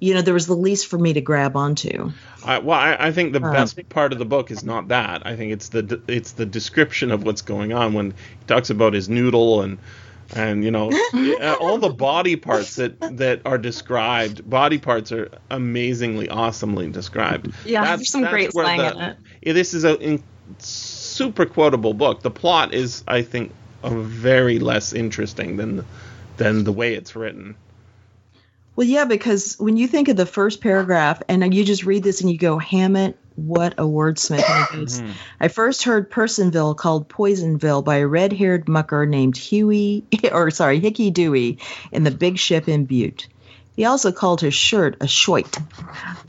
[0.00, 2.12] you know, there was the least for me to grab onto.
[2.44, 5.26] I, well, I, I think the Um, best part of the book is not that.
[5.26, 8.92] I think it's the it's the description of what's going on when he talks about
[8.92, 9.78] his noodle and
[10.34, 14.48] and you know uh, all the body parts that that are described.
[14.48, 17.54] Body parts are amazingly, awesomely described.
[17.64, 19.16] Yeah, there's some great where slang the- in it.
[19.42, 20.22] yeah, this is a in,
[20.58, 22.22] super quotable book.
[22.22, 23.52] The plot is, I think,
[23.82, 25.84] a very less interesting than
[26.36, 27.56] than the way it's written.
[28.76, 32.20] Well, yeah, because when you think of the first paragraph and you just read this
[32.20, 34.72] and you go, Hammett, what a wordsmith.
[34.72, 35.12] Goes, mm-hmm.
[35.40, 40.80] I first heard Personville called Poisonville by a red haired mucker named Huey, or sorry,
[40.80, 41.58] Hickey Dewey
[41.92, 43.28] in the big ship in Butte.
[43.76, 45.58] He also called his shirt a shoit.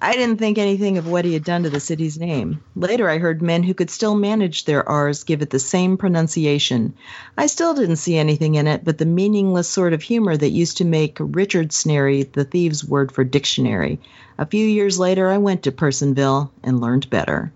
[0.01, 2.63] I didn't think anything of what he had done to the city's name.
[2.75, 6.95] Later, I heard men who could still manage their R's give it the same pronunciation.
[7.37, 10.77] I still didn't see anything in it but the meaningless sort of humor that used
[10.77, 13.99] to make richardsnary the thieves' word for dictionary.
[14.39, 17.51] A few years later, I went to Personville and learned better.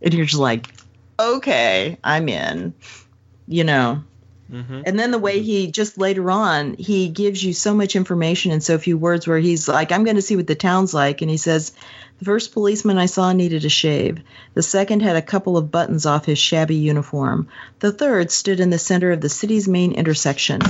[0.00, 0.68] And you're just like,
[1.18, 2.74] okay, I'm in.
[3.48, 4.04] You know,
[4.52, 4.82] Mm-hmm.
[4.84, 5.44] and then the way mm-hmm.
[5.44, 9.38] he just later on, he gives you so much information in so few words where
[9.38, 11.22] he's like, I'm going to see what the town's like.
[11.22, 11.72] And he says,
[12.18, 14.20] The first policeman I saw needed a shave.
[14.52, 17.48] The second had a couple of buttons off his shabby uniform.
[17.78, 20.60] The third stood in the center of the city's main intersection.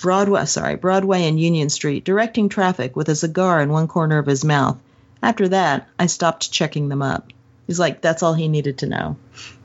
[0.00, 4.26] Broadway, sorry, Broadway and Union Street, directing traffic with a cigar in one corner of
[4.26, 4.78] his mouth.
[5.22, 7.30] After that, I stopped checking them up.
[7.66, 9.16] He's like, that's all he needed to know.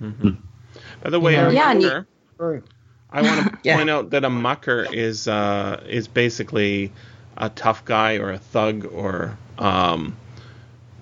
[0.01, 0.31] Mm-hmm.
[1.01, 1.49] By the way, Yeah.
[1.49, 1.53] a
[2.39, 2.71] Yeah,
[3.13, 3.43] and you- mucker- Right.
[3.43, 3.76] I want to Yeah.
[3.78, 6.91] point out that a mucker is uh, is basically
[7.38, 10.15] a tough guy or a thug or um,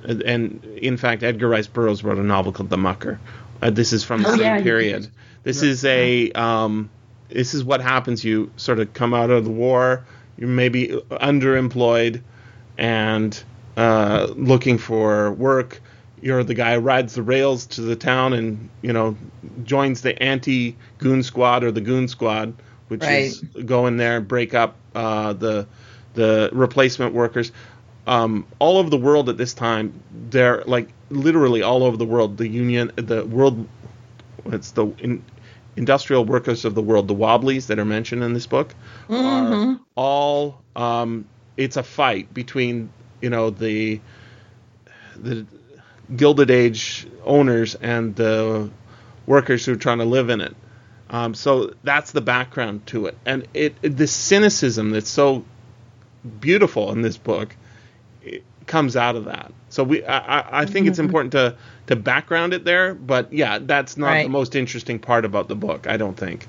[0.04, 3.20] and- and in fact Edgar Rice Burroughs wrote a novel called The Mucker.
[3.62, 5.10] Uh, this is from the Oh, same yeah, period.
[5.44, 6.89] This is a um,
[7.30, 8.24] this is what happens.
[8.24, 10.04] You sort of come out of the war.
[10.38, 12.22] You're maybe underemployed
[12.78, 13.41] and
[13.78, 15.82] uh, looking for work.
[16.26, 19.16] You're the guy who rides the rails to the town and you know
[19.64, 22.56] joins the anti goon squad or the goon squad,
[22.88, 25.68] which is go in there and break up uh, the
[26.16, 27.52] the replacement workers.
[28.08, 29.94] Um, all over the world at this time,
[30.32, 32.38] they're like literally all over the world.
[32.38, 33.68] The union, the world,
[34.48, 35.24] it's the in,
[35.76, 38.74] industrial workers of the world, the Wobblies that are mentioned in this book,
[39.12, 40.60] are all.
[40.76, 42.90] Um, it's a fight between
[43.22, 44.02] you know the
[45.18, 45.46] the
[46.15, 48.70] Gilded Age owners and the
[49.26, 50.56] workers who are trying to live in it.
[51.10, 55.46] Um, so that's the background to it, and it, it the cynicism that's so
[56.39, 57.56] beautiful in this book
[58.24, 59.54] it comes out of that.
[59.70, 61.56] So we, I, I- I think it's important to
[61.88, 65.86] to background it there, but yeah, that's not the most interesting part about the book.
[65.88, 66.48] I don't think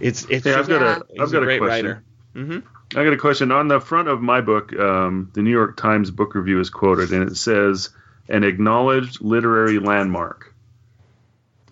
[0.00, 0.96] it's it's Yeah, I've just got Yeah.
[0.96, 1.86] a he's I've got a, great question.
[1.86, 2.02] writer.
[2.34, 2.58] hmm
[2.96, 3.52] I got a question.
[3.52, 7.12] On the front of my book, um, the New York Times book review is quoted,
[7.12, 7.90] and it says,
[8.28, 10.54] an acknowledged literary landmark.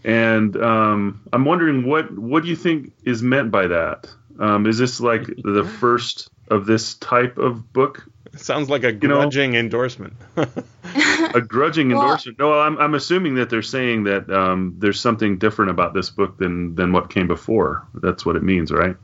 [0.05, 4.09] And um, I'm wondering what what do you think is meant by that?
[4.39, 8.07] Um, is this like the first of this type of book?
[8.37, 10.15] Sounds like a know- grudging endorsement.
[11.35, 12.39] A grudging Well- endorsement?
[12.39, 16.39] No, I'm, I'm assuming that they're saying that um, there's something different about this book
[16.39, 17.87] than than what came before.
[17.95, 18.97] That's what it means, right?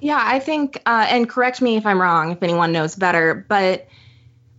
[0.00, 3.86] Yeah, I think, uh, and correct me if I'm wrong, if anyone knows better, but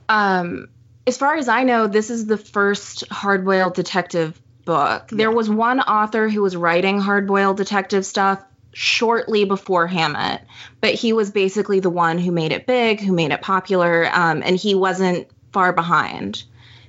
[0.07, 0.67] um,
[1.07, 5.09] as far as I know, this is the first hard-boiled detective book.
[5.09, 10.41] There was one author who was writing hard-boiled detective stuff shortly before Hammett,
[10.79, 14.43] but he was basically the one who made it big, who made it popular, um,
[14.45, 16.43] and he wasn't far behind.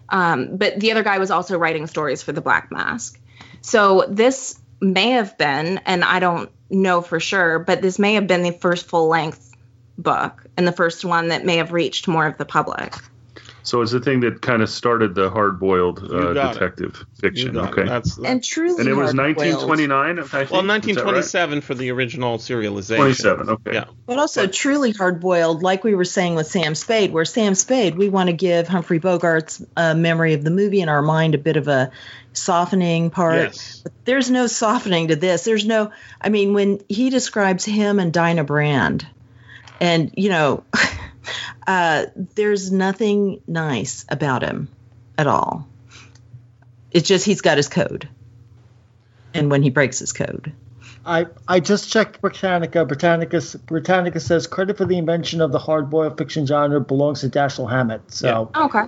[0.09, 3.19] Um, but the other guy was also writing stories for the Black Mask.
[3.63, 8.27] So this may have been, and I don't know for sure, but this may have
[8.27, 9.55] been the first full length
[9.97, 12.95] book and the first one that may have reached more of the public.
[13.65, 16.59] So it's the thing that kind of started the hard boiled uh, got it.
[16.59, 17.57] detective fiction.
[17.57, 17.85] Okay.
[17.85, 20.19] That's, And truly, and it was 1929.
[20.19, 20.33] I think.
[20.33, 20.67] well, Is that right?
[20.67, 22.97] 1927 for the original serialization.
[22.97, 23.49] 27.
[23.51, 23.75] Okay.
[23.75, 23.85] Yeah.
[24.07, 27.97] But also truly hard boiled, like we were saying with Sam Spade, where Sam Spade,
[27.97, 31.39] we want to give Humphrey Bogart's uh, memory of the movie in our mind a
[31.39, 31.93] bit of a
[32.33, 33.37] softening part.
[33.37, 33.81] Yes.
[33.83, 35.45] But there's no softening to this.
[35.45, 39.07] There's no, I mean, when he describes him and Dinah Brand,
[39.81, 40.65] and, you know,
[41.67, 44.69] uh, there's nothing nice about him
[45.19, 45.67] at all.
[46.91, 48.09] It's just he's got his code.
[49.35, 50.53] And when he breaks his code.
[51.05, 52.85] I, I just checked Britannica.
[52.85, 53.41] Britannica.
[53.67, 58.13] Britannica says credit for the invention of the hard-boiled fiction genre belongs to Dashiell Hammett.
[58.13, 58.85] So Okay.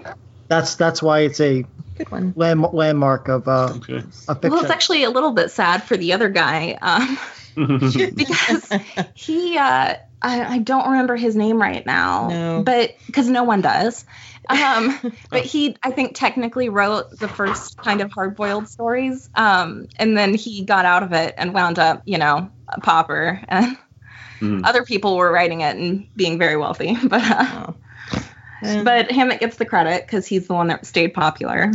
[0.48, 1.64] that's that's why it's a
[1.96, 2.32] Good one.
[2.36, 4.02] land, landmark of uh, Okay.
[4.28, 4.50] of fiction.
[4.50, 7.18] Well, it's actually a little bit sad for the other guy um,
[8.16, 8.70] because
[9.14, 12.62] he, uh, I, I don't remember his name right now, No.
[12.62, 14.04] but because no one does.
[14.48, 14.98] Um,
[15.30, 19.28] but he, I think, technically wrote the first kind of hard boiled stories.
[19.34, 23.40] Um, and then he got out of it and wound up, you know, a pauper.
[23.48, 23.76] And
[24.40, 24.66] Mhm.
[24.66, 26.96] other people were writing it and being very wealthy.
[27.08, 27.72] But, uh,
[28.62, 31.70] And- but Hammett gets the credit because he's the one that stayed popular.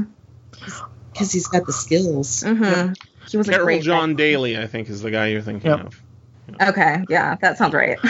[1.13, 2.41] because he's got the skills.
[2.41, 2.93] hmm
[3.31, 5.79] He was a Carroll great John Daly, I think, is the guy you're thinking Yep.
[5.87, 6.03] of.
[6.61, 7.97] Okay, yeah, that sounds right.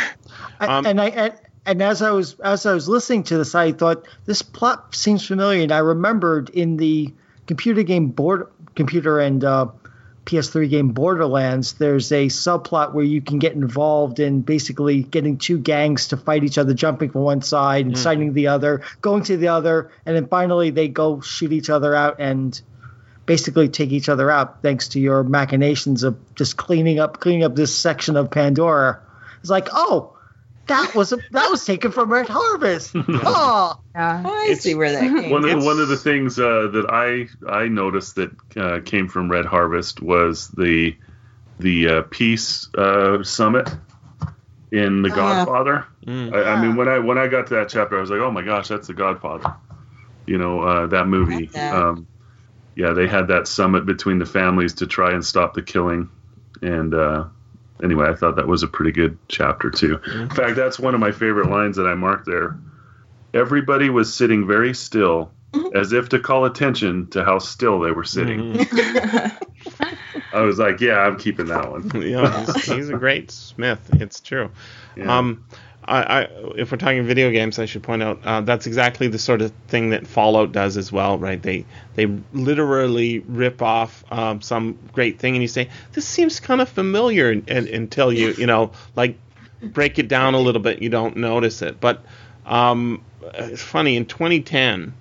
[0.61, 1.33] Um, and I and,
[1.65, 5.25] and as I was as I was listening to this, I thought this plot seems
[5.25, 7.13] familiar, and I remembered in the
[7.47, 9.67] computer game board computer and uh,
[10.25, 15.57] PS3 game Borderlands, there's a subplot where you can get involved in basically getting two
[15.57, 19.37] gangs to fight each other, jumping from one side, and inciting the other, going to
[19.37, 22.61] the other, and then finally they go shoot each other out and
[23.29, 27.55] basically take each other out thanks to your machinations of just cleaning up cleaning up
[27.55, 28.99] this section of Pandora.
[29.41, 30.17] It's like, oh,
[30.65, 32.91] that was a, that was taken from Red Harvest.
[32.95, 34.23] oh, Yeah.
[34.25, 35.29] I It's- see where that came.
[35.29, 39.07] One of, It's- one of the things uh, that I I noticed that uh, came
[39.07, 40.95] from Red Harvest was the
[41.59, 43.69] the uh, peace uh, summit
[44.71, 45.15] in The Ah.
[45.15, 45.85] Godfather.
[46.07, 46.33] Mm.
[46.33, 48.31] I, I mean, when I when I got to that chapter, I was like, oh
[48.31, 49.53] my gosh, that's The Godfather.
[50.25, 51.45] You know uh, that movie.
[51.45, 51.75] Love that.
[51.75, 52.07] Um,
[52.79, 56.09] yeah, they had that summit between the families to try and stop the killing,
[56.61, 57.25] and uh,
[57.83, 59.99] anyway, I thought that was a pretty good chapter too.
[60.13, 62.57] In fact, that's one of my favorite lines that I marked there.
[63.33, 65.29] Everybody was sitting very still,
[65.75, 68.53] as if to call attention to how still they were sitting.
[68.53, 69.45] Mhm.
[70.33, 71.89] I was like, yeah, I'm keeping that one.
[72.01, 73.81] yeah, he's, he's a great Smith.
[73.93, 74.51] It's true.
[74.95, 75.17] Yeah.
[75.17, 75.43] Um,
[75.89, 79.17] I, I, if we're talking video games, I should point out uh, that's exactly the
[79.17, 81.41] sort of thing that Fallout does as well, right?
[81.41, 86.61] They they literally rip off um, some great thing, and you say this seems kind
[86.61, 89.17] of familiar, and, and, until you you know like
[89.63, 91.81] break it down a little bit, you don't notice it.
[91.81, 92.03] But
[92.45, 93.03] um,
[93.33, 94.93] it's funny in 2010,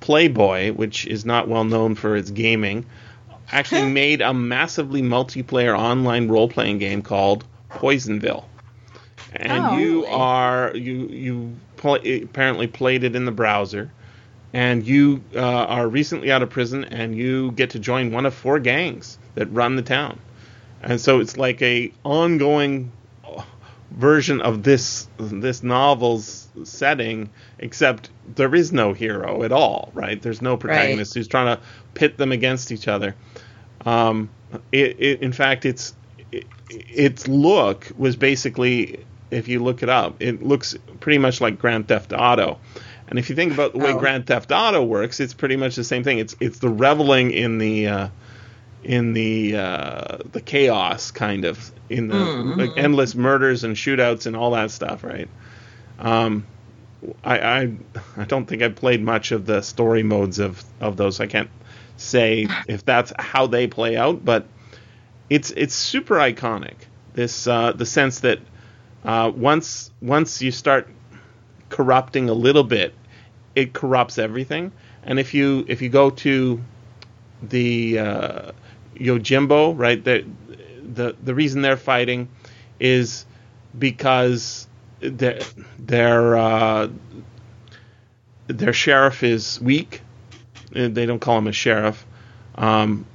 [0.00, 2.86] Playboy, which is not well known for its gaming,
[3.52, 8.47] actually made a massively multiplayer online role playing game called Poisonville.
[9.34, 10.12] And Oh, you really?
[10.14, 13.90] are you you pl- apparently played it in the browser,
[14.52, 18.34] and you uh, are recently out of prison, and you get to join one of
[18.34, 20.18] four gangs that run the town.
[20.82, 22.90] and so it's like a ongoing
[23.92, 30.20] version of this this novel's setting, except there is no hero at all, right?
[30.20, 31.62] There's no protagonist who's trying to
[31.94, 33.14] pit them against each other.
[33.86, 34.28] Um,
[34.72, 35.94] it, it, in fact, it's
[36.32, 41.58] it, its look was basically, if you look it up, it looks pretty much like
[41.58, 42.58] Grand Theft Auto.
[43.08, 43.98] And if you think about the way Oh.
[43.98, 46.18] Grand Theft Auto works, it's pretty much the same thing.
[46.18, 48.08] It's it's the reveling in the uh,
[48.84, 52.56] in the uh, the chaos kind of in the Mhm.
[52.58, 55.28] like endless murders and shootouts and all that stuff, right?
[55.98, 56.44] Um,
[57.24, 57.72] I, I
[58.16, 61.18] I don't think I played much of the story modes of of those.
[61.20, 61.50] I can't
[61.96, 64.46] say if that's how they play out, but
[65.30, 66.74] it's it's super iconic.
[67.14, 68.38] This uh, the sense that
[69.04, 70.88] uh, once once you start
[71.68, 72.94] corrupting a little bit,
[73.54, 74.72] it corrupts everything.
[75.02, 76.60] And if you if you go to
[77.42, 78.52] the uh,
[78.96, 80.24] Yojimbo, right, the
[80.82, 82.28] the the reason they're fighting
[82.80, 83.24] is
[83.78, 84.66] because
[85.00, 85.40] their
[85.78, 86.88] their uh,
[88.46, 90.02] their sheriff is weak.
[90.72, 92.04] They don't call him a sheriff,
[92.54, 93.06] um,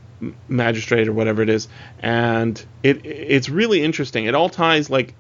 [0.48, 1.68] magistrate or whatever it is,
[2.00, 4.26] and it it's really interesting.
[4.26, 5.14] It all ties like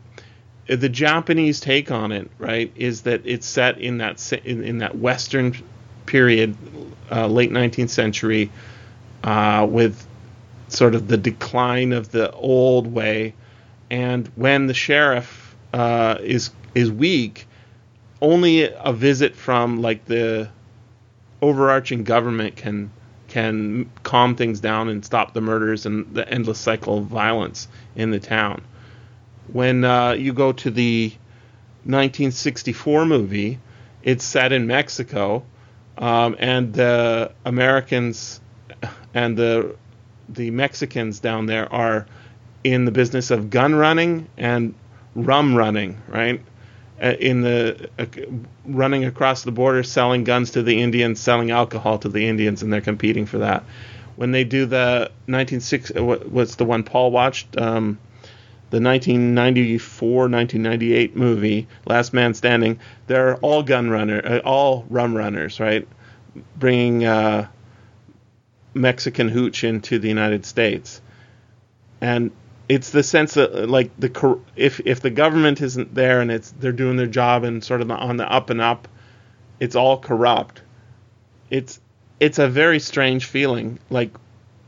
[0.68, 2.72] the Japanese take on it, right?
[2.76, 5.55] Is that it's set in that in, in that Western
[6.05, 6.55] period,
[7.11, 8.51] uh, late 19th century,
[9.24, 10.05] uh, with
[10.70, 13.34] sort of the decline of the old way,
[13.89, 17.47] and when the sheriff uh, is is weak,
[18.22, 20.49] only a visit from like the
[21.41, 22.89] overarching government can
[23.28, 28.11] can calm things down and stop the murders and the endless cycle of violence in
[28.11, 28.61] the town.
[29.52, 31.10] When uh, you go to the
[31.84, 33.60] 1964 movie,
[34.04, 35.44] it's set in Mexico,
[35.98, 38.39] um, and the Americans
[39.14, 39.76] and the
[40.30, 42.06] the Mexicans down there are
[42.64, 44.74] in the business of gun running and
[45.16, 46.41] rum running, right?
[47.02, 48.06] Uh, In the uh,
[48.66, 52.72] running across the border, selling guns to the Indians, selling alcohol to the Indians, and
[52.72, 53.64] they're competing for that.
[54.16, 57.58] When they do the 196, uh, what- what's the one Paul watched?
[57.60, 57.98] Um,
[58.74, 65.59] the 1994 1998 movie Last Man Standing, they're all gun runner, uh, all rum runners,
[65.59, 65.88] right?
[66.57, 67.49] Bringing uh,
[68.74, 71.03] Mexican hooch into the United States,
[72.01, 72.32] and
[72.67, 76.71] it's the sense that like the if if the government isn't there and it's they're
[76.71, 78.88] doing their job and sort of on the up and up,
[79.59, 80.63] it's all corrupt.
[81.51, 81.80] It's
[82.19, 83.78] it's a very strange feeling.
[83.91, 84.15] Like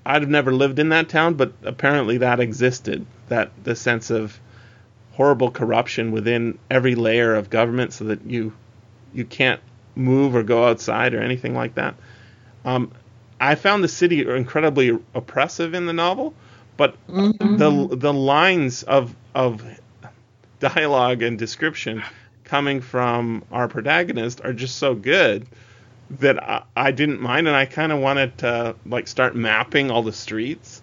[0.06, 3.06] I'd have never lived in that town, but apparently that existed.
[3.30, 4.40] That the sense of
[5.14, 8.54] horrible corruption within every layer of government, so that you
[9.14, 9.62] you can't
[9.96, 11.96] move or go outside or anything like that.
[12.66, 12.92] Um,
[13.40, 16.34] I found the city incredibly oppressive in the novel,
[16.78, 19.64] but the the lines of of
[20.60, 22.04] dialogue and description
[22.44, 25.48] coming from our protagonist are just so good
[26.12, 30.04] that I, I didn't mind, and I kind of wanted to like start mapping all
[30.04, 30.82] the streets.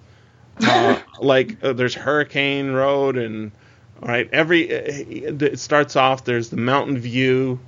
[0.63, 3.53] Uh, like uh, there's Hurricane Road, and
[4.01, 6.25] right every uh, it starts off.
[6.25, 7.61] There's the mountain view,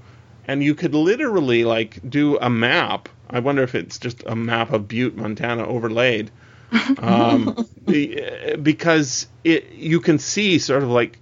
[0.46, 3.08] and you could literally like do a map.
[3.30, 6.30] I wonder if it's just a map of Butte, Montana, overlaid,
[6.98, 11.18] um, be- because it you can see sort of like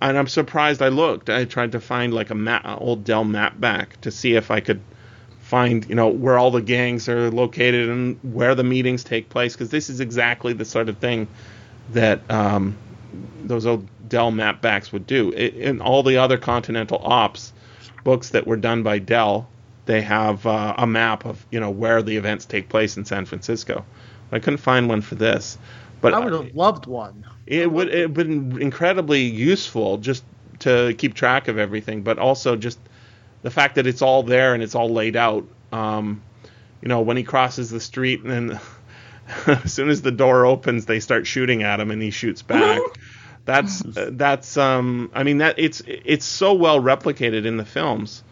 [0.00, 1.30] and I'm surprised I looked.
[1.30, 4.60] I tried to find like a map, old Dell map back to see if I
[4.60, 4.80] could
[5.46, 9.54] find, you know, where all the gangs are located and where the meetings take place,
[9.54, 11.28] because this is exactly the sort of thing
[11.92, 12.76] that um,
[13.44, 15.32] those old Dell map backs would do.
[15.34, 17.52] I in all the other Continental Ops
[18.02, 19.48] books that were done by Dell,
[19.84, 23.24] they have uh, a map of, you know, where the events take place in San
[23.24, 23.84] Francisco.
[24.32, 25.58] I couldn't find one for this,
[26.00, 27.24] but I would have loved one.
[27.46, 30.24] it would it would been incredibly useful just
[30.60, 32.80] to keep track of everything, but also just
[33.42, 35.46] the fact that it's all there and it's all laid out.
[35.72, 36.22] Um,
[36.80, 38.60] you know, when he crosses the street and then
[39.46, 42.80] as soon as the door opens, they start shooting at him and he shoots back.
[43.46, 48.24] That's that's um I mean that it's it's so well replicated in the films.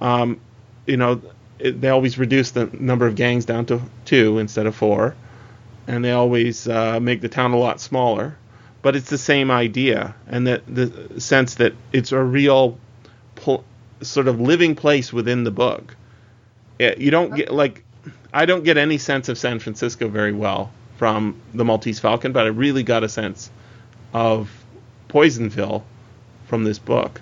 [0.00, 0.40] Um,
[0.86, 1.20] you know,
[1.58, 5.16] it, they always reduce the number of gangs down to two instead of four,
[5.86, 8.38] and they always uh, make the town a lot smaller.
[8.80, 12.78] But it's the same idea, and that the sense that it's a real
[13.34, 13.64] pl-
[14.08, 15.96] sort of living place within the book.
[16.78, 17.84] It, you don't get like
[18.32, 22.44] I don't get any sense of San Francisco very well from the Maltese Falcon, but
[22.44, 23.50] I really got a sense
[24.12, 24.50] of
[25.08, 25.84] Poisonville
[26.46, 27.20] from this book.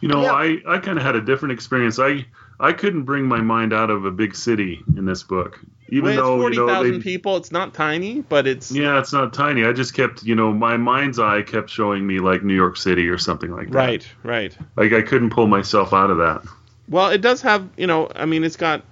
[0.00, 0.32] You know, Yeah.
[0.32, 1.98] I, I kind of had a different experience.
[1.98, 2.26] I
[2.58, 5.60] I couldn't bring my mind out of a big city in this book.
[5.88, 8.98] Even Well, it's though forty you know they, people, it's not tiny, but it's yeah,
[8.98, 9.64] it's not tiny.
[9.64, 13.08] I just kept, you know, my mind's eye kept showing me like New York City
[13.08, 13.72] or something like that.
[13.72, 14.56] right, right.
[14.76, 16.42] Like I couldn't pull myself out of that.
[16.88, 18.82] Well, it does have, you know, I mean, it's got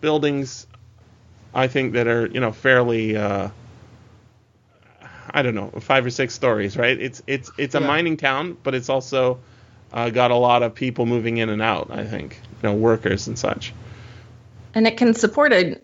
[0.00, 0.66] buildings,
[1.54, 3.48] I think, that are, you know, fairly, uh,
[5.30, 6.98] I don't know, five or six stories, right?
[7.00, 7.86] It's it's it's a Yeah.
[7.86, 9.40] mining town, but it's also
[9.92, 11.88] uh, got a lot of people moving in and out.
[11.90, 13.74] I think, you know, workers and such.
[14.74, 15.80] and it can support a,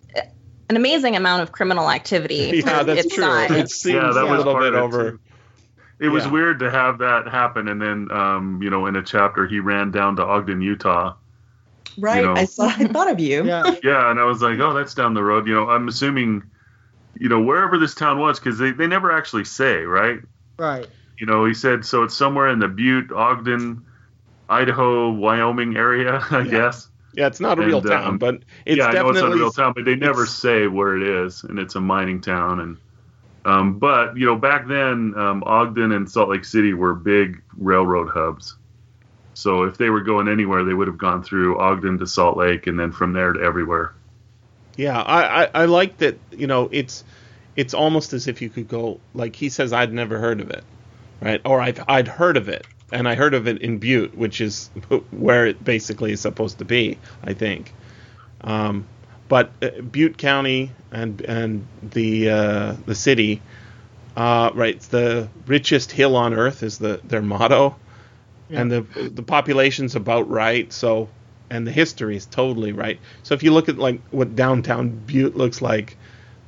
[0.69, 2.63] an amazing amount of criminal activity.
[2.65, 3.25] Yeah, that's its true.
[3.25, 3.51] size.
[3.51, 5.13] It seems yeah, that a was little bit over.
[5.13, 5.21] too.
[6.01, 6.31] It was Yeah.
[6.31, 9.91] weird to have that happen, and then, um, you know, in a chapter, he ran
[9.91, 11.15] down to Ogden, Utah.
[11.99, 12.25] Right.
[12.25, 12.35] know.
[12.35, 12.67] I saw.
[12.67, 13.45] I thought of you.
[13.45, 13.75] Yeah.
[13.83, 15.49] Yeah, and I was like, oh, that's down the road.
[15.49, 16.45] You know, I'm assuming,
[17.19, 20.21] you know, wherever this town was, because they, they never actually say, right?
[20.59, 20.87] Right.
[21.19, 23.85] You know, he said, so it's somewhere in the Butte, Ogden,
[24.49, 26.89] Idaho, Wyoming area, I guess.
[27.15, 29.33] Yeah, it's not a real And, town, um, but it's yeah, I know it's not
[29.33, 32.61] a real town, but they never say where it is, and it's a mining town.
[32.61, 32.77] And
[33.45, 38.11] um, but you know, back then, um, Ogden and Salt Lake City were big railroad
[38.11, 38.57] hubs.
[39.35, 42.67] So if they were going anywhere, they would have gone through Ogden to Salt Lake,
[42.67, 43.95] and then from there to everywhere.
[44.77, 46.19] Yeah, I, I, I like that.
[46.31, 47.05] You know, it's
[47.57, 49.73] it's almost as if you could go like he says.
[49.73, 50.65] I'd never heard of it,
[51.21, 51.41] right?
[51.45, 54.71] Or I've I'd heard of it, and I heard of it in Butte, which is
[55.11, 56.99] where it basically is supposed to be.
[57.23, 57.75] I think,
[58.43, 58.87] um,
[59.29, 63.43] but uh, Butte County and and the uh, the city,
[64.17, 64.75] uh, right?
[64.75, 67.77] It's the richest hill on earth is the their motto,
[68.51, 68.81] and the
[69.11, 70.73] the population's about right.
[70.73, 71.09] So
[71.51, 72.99] and the history is totally right.
[73.23, 75.97] So if you look at like what downtown Butte looks like,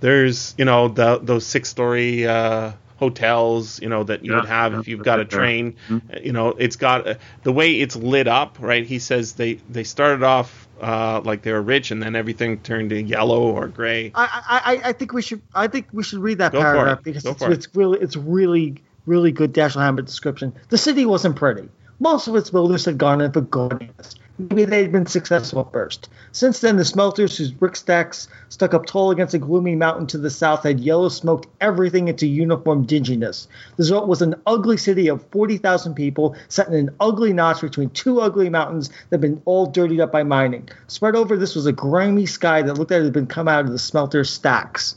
[0.01, 4.49] there's you know the, those six story uh, hotels you know that you Yeah, would
[4.49, 5.29] have yeah, if you've got a yeah.
[5.39, 5.77] train.
[5.89, 6.03] Mhm.
[6.15, 8.59] Uh, You know it's got uh, the way it's lit up.
[8.61, 8.87] Right?
[8.87, 12.91] He says they they started off uh, like they were rich and then everything turned
[12.91, 14.13] to yellow or gray.
[14.15, 16.99] I, I, I- I think we should I think we should read that Go paragraph
[16.99, 17.05] it.
[17.05, 17.55] because Go it's, for it.
[17.55, 18.77] it's really it's really
[19.07, 20.53] really good Dashiell Hammett description.
[20.69, 21.69] The city wasn't pretty.
[21.99, 24.15] Most of its builders had gone in for gaudiness.
[24.49, 26.09] Maybe they'd been successful at first.
[26.33, 30.19] Since then, the smelters, whose brick stacks stuck up tall against a gloomy mountain to
[30.19, 33.49] the south, had yellow smoked everything into uniform dinginess.
[33.77, 37.91] The result was an ugly city of 40,000 people set in an ugly notch between
[37.91, 40.69] two ugly mountains that had been all dirtied up by mining.
[40.87, 43.67] Spread over this was a grimy sky that looked like it had been come out
[43.67, 44.97] of the smelter stacks.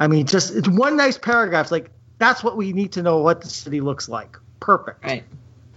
[0.00, 1.66] I mean, just it's one nice paragraph.
[1.66, 4.36] It's like that's what we need to know what the city looks like.
[4.60, 5.04] Perfect.
[5.04, 5.24] Right.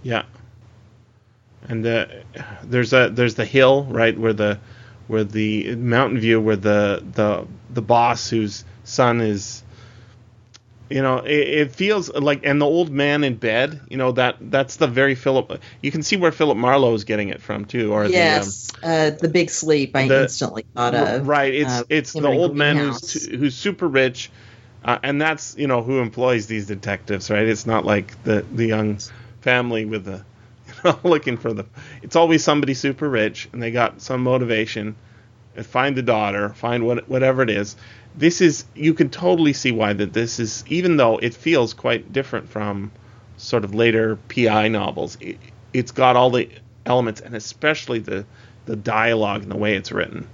[0.04, 0.24] Yeah.
[1.68, 2.06] And uh,
[2.64, 4.60] there's a there's the hill right where the
[5.08, 9.64] where the mountain view where the the the boss whose son is
[10.90, 14.38] you know it, it feels like and the old man in bed you know that
[14.40, 17.94] that's the very Philip you can see where Philip Marlowe is getting it from too
[17.94, 18.70] or Yes.
[18.84, 19.96] uh, the big sleep.
[19.96, 21.28] I the- instantly thought of.
[21.28, 24.32] right it's uh, it's him the old man who's who's super rich
[24.84, 28.66] uh, and that's you know who employs these detectives right it's not like the the
[28.66, 28.98] young
[29.42, 30.24] family with the
[31.04, 31.66] looking for the
[32.02, 34.96] it's always somebody super rich and they got some motivation
[35.64, 37.76] find the daughter find what whatever it is.
[38.16, 42.12] This is you can totally see why that this is even though it feels quite
[42.12, 42.92] different from
[43.38, 45.38] sort of later pi novels it,
[45.74, 46.50] it's got all the
[46.86, 48.26] elements and especially the
[48.66, 50.28] the dialogue and the way it's written.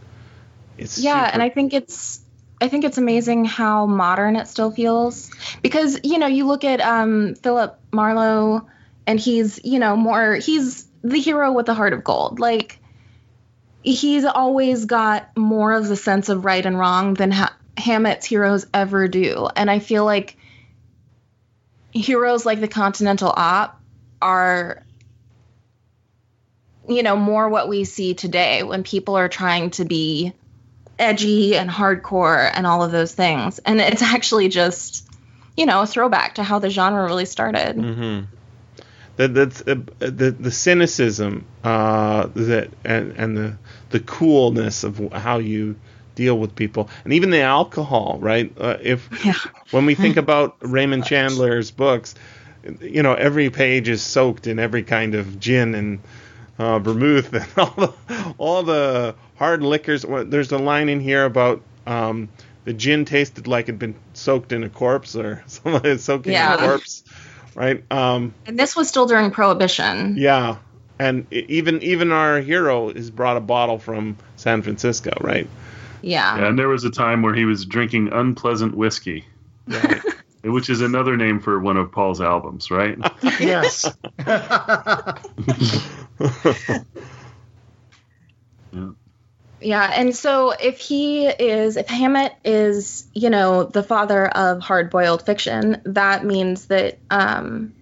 [0.77, 2.21] It's yeah super- and i think it's
[2.61, 5.31] i think it's amazing how modern it still feels.
[5.61, 8.67] Because you know you look at um philip marlowe
[9.07, 12.39] and he's you know more he's the hero with the heart of gold.
[12.39, 12.79] Like
[13.83, 18.65] he's always got more of the sense of right and wrong than ha- hammett's heroes
[18.73, 19.47] ever do.
[19.55, 20.37] And i feel like
[21.91, 23.79] heroes like the continental op
[24.21, 24.83] are
[26.87, 30.33] you know more what we see today when people are trying to be
[30.99, 33.59] edgy and hardcore and all of those things.
[33.59, 35.07] And it's actually just
[35.57, 37.77] you know a throwback to how the genre really started.
[37.77, 38.25] Mm-hmm.
[39.17, 43.57] The, the, uh, the the cynicism uh, that and, and the
[43.91, 45.75] the coolness of how you
[46.15, 46.89] deal with people.
[47.05, 48.51] And even the alcohol right?
[48.59, 49.35] Uh, if Yeah.
[49.71, 52.15] when we think about Raymond Chandler's books
[52.81, 55.99] you know every page is soaked in every kind of gin and
[56.57, 57.93] uh, vermouth and all the
[58.37, 60.03] all the hard liquors.
[60.07, 62.27] There's a line in here about um,
[62.65, 66.53] the gin tasted like it'd been soaked in a corpse or somebody soaking in Yeah.
[66.55, 67.03] a corpse
[67.55, 70.57] right um, and this was still during prohibition yeah,
[70.99, 75.47] and even even our hero has brought a bottle from San Francisco, right?
[76.01, 79.25] yeah, Yeah, and there was a time where he was drinking unpleasant whiskey,
[79.67, 80.01] Right.
[80.43, 82.97] which is another name for one of Paul's albums, right?
[83.39, 83.85] yes.
[88.71, 88.89] Yeah,
[89.73, 95.81] and so if he is, if Hammett is, you know, the father of hard-boiled fiction,
[95.85, 97.73] that means that um,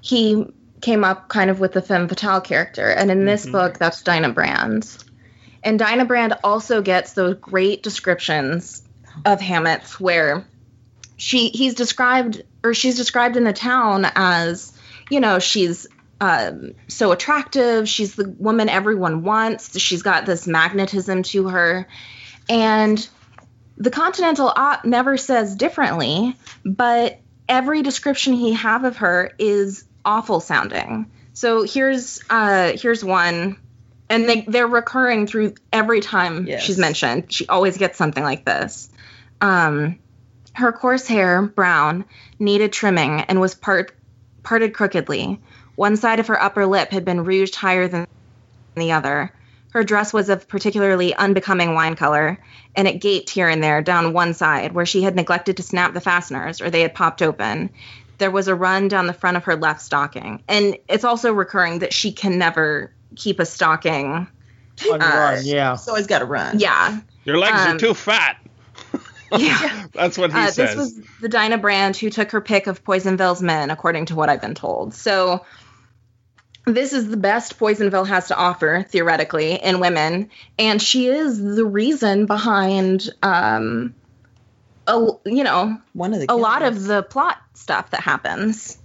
[0.00, 0.46] he
[0.80, 3.52] came up kind of with the femme fatale character, and in this Mhm.
[3.52, 4.88] book, that's Dinah Brand.
[5.62, 8.82] And Dinah Brand also gets those great descriptions
[9.24, 10.44] of Hammett's where
[11.16, 14.72] she he's described or she's described in the town as,
[15.10, 15.86] you know, she's
[16.20, 17.88] um, so attractive.
[17.88, 19.78] She's the woman everyone wants.
[19.78, 21.88] She's got this magnetism to her.
[22.48, 23.08] And
[23.78, 27.18] the Continental Op never says differently, but
[27.48, 31.10] every description he have of her is awful sounding.
[31.32, 33.56] So here's uh, here's one,
[34.10, 36.62] and they they're recurring through every time Yes.
[36.62, 37.32] she's mentioned.
[37.32, 38.90] She always gets something like this.
[39.40, 39.98] Um,
[40.52, 42.04] her coarse hair, brown,
[42.38, 43.96] needed trimming and was part
[44.42, 45.40] parted crookedly.
[45.76, 48.06] One side of her upper lip had been rouged higher than
[48.74, 49.32] the other.
[49.72, 52.38] Her dress was of particularly unbecoming wine color,
[52.74, 55.94] and it gaped here and there down one side where she had neglected to snap
[55.94, 57.70] the fasteners or they had popped open.
[58.18, 60.42] There was a run down the front of her left stocking.
[60.48, 64.26] And it's also recurring that she can never keep a stocking.
[64.92, 65.74] On the Uh, run, yeah.
[65.74, 66.58] It's always got to run.
[66.58, 66.98] Yeah.
[67.24, 68.36] Your legs are Um, too fat.
[69.38, 69.86] Yeah.
[69.92, 70.56] That's what he Uh, says.
[70.56, 74.28] this was the Dinah Brand who took her pick of Poisonville's men, according to what
[74.28, 74.94] I've been told.
[74.94, 75.44] So,
[76.66, 80.30] this is the best Poisonville has to offer, theoretically, in women.
[80.58, 83.94] And she is the reason behind, um,
[84.86, 88.76] a, you know, One of the a lot of the plot stuff that happens.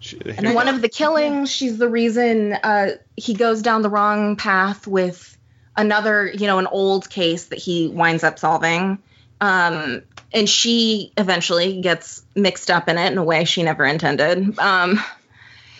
[0.00, 4.36] She- And One of the killings, she's the reason uh, he goes down the wrong
[4.36, 5.36] path with
[5.76, 8.98] another, you know, an old case that he winds up solving.
[9.40, 14.58] Um, and she eventually gets mixed up in it in a way she never intended.
[14.58, 15.00] Um,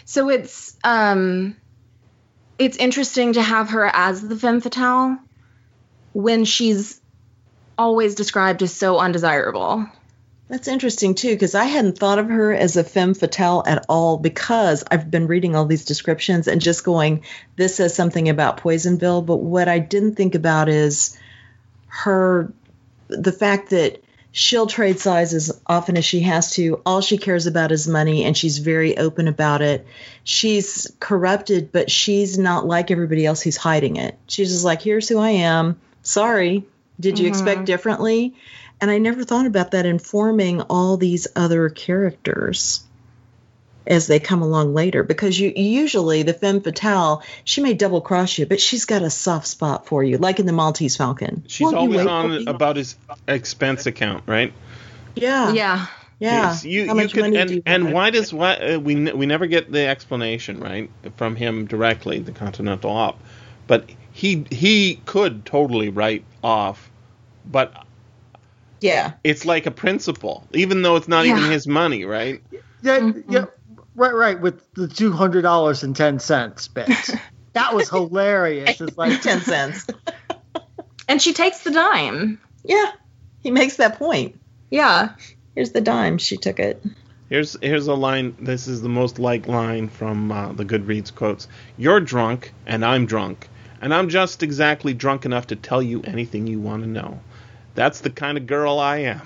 [0.05, 1.57] so it's um,
[2.59, 5.19] it's interesting to have her as the femme fatale
[6.13, 7.01] when she's
[7.77, 9.87] always described as so undesirable.
[10.49, 14.17] That's interesting too, because I hadn't thought of her as a femme fatale at all
[14.17, 17.25] because I've been reading all these descriptions and just going,
[17.57, 19.21] this says something about Poisonville.
[19.21, 21.19] But what I didn't think about is
[21.89, 22.51] her,
[23.09, 26.81] the fact that she'll trade sides as often as she has to.
[26.85, 29.87] All she cares about is money and she's very open about it.
[30.23, 34.17] She's corrupted, but she's not like everybody else who's hiding it.
[34.29, 35.81] She's just like, here's who I am.
[36.03, 36.65] Sorry.
[37.01, 37.31] Did you Mhm.
[37.31, 38.35] expect differently?
[38.81, 42.81] And I never thought about that informing all these other characters
[43.89, 48.39] as they come along later because you usually the femme fatale she may double cross
[48.39, 51.65] you but she's got a soft spot for you like in the maltese falcon She's
[51.65, 52.95] Won't always on about his
[53.27, 54.53] expense account, right?
[55.17, 55.87] yeah Yeah.
[56.21, 57.95] yeah Yes, you, How you much could, money do and, you and have?
[57.95, 62.33] why does why uh, we we never get the explanation right from him directly, the
[62.33, 63.19] Continental Op,
[63.67, 66.91] but he he could totally write off,
[67.45, 67.73] but
[68.81, 72.43] yeah it's like a principle, even though it's not even his money, right?
[72.83, 73.25] Yeah, Mhm.
[73.29, 73.45] yeah,
[73.99, 74.41] right, right.
[74.41, 76.89] With the two hundred dollars and ten cents bit,
[77.53, 78.81] that was hilarious.
[78.81, 79.87] It's like 10 cents
[81.09, 82.41] And she takes the dime.
[82.65, 82.93] yeah
[83.41, 84.39] he makes that point
[84.71, 85.15] Yeah.
[85.55, 86.83] here's the dime she took it
[87.31, 88.35] Here's here's a line.
[88.41, 91.47] This is the most like line from uh, the Goodreads quotes.
[91.77, 93.49] You're drunk and I'm drunk,
[93.83, 97.21] and I'm just exactly drunk enough to tell you anything you want to know.
[97.75, 99.21] That's the kind of girl I am.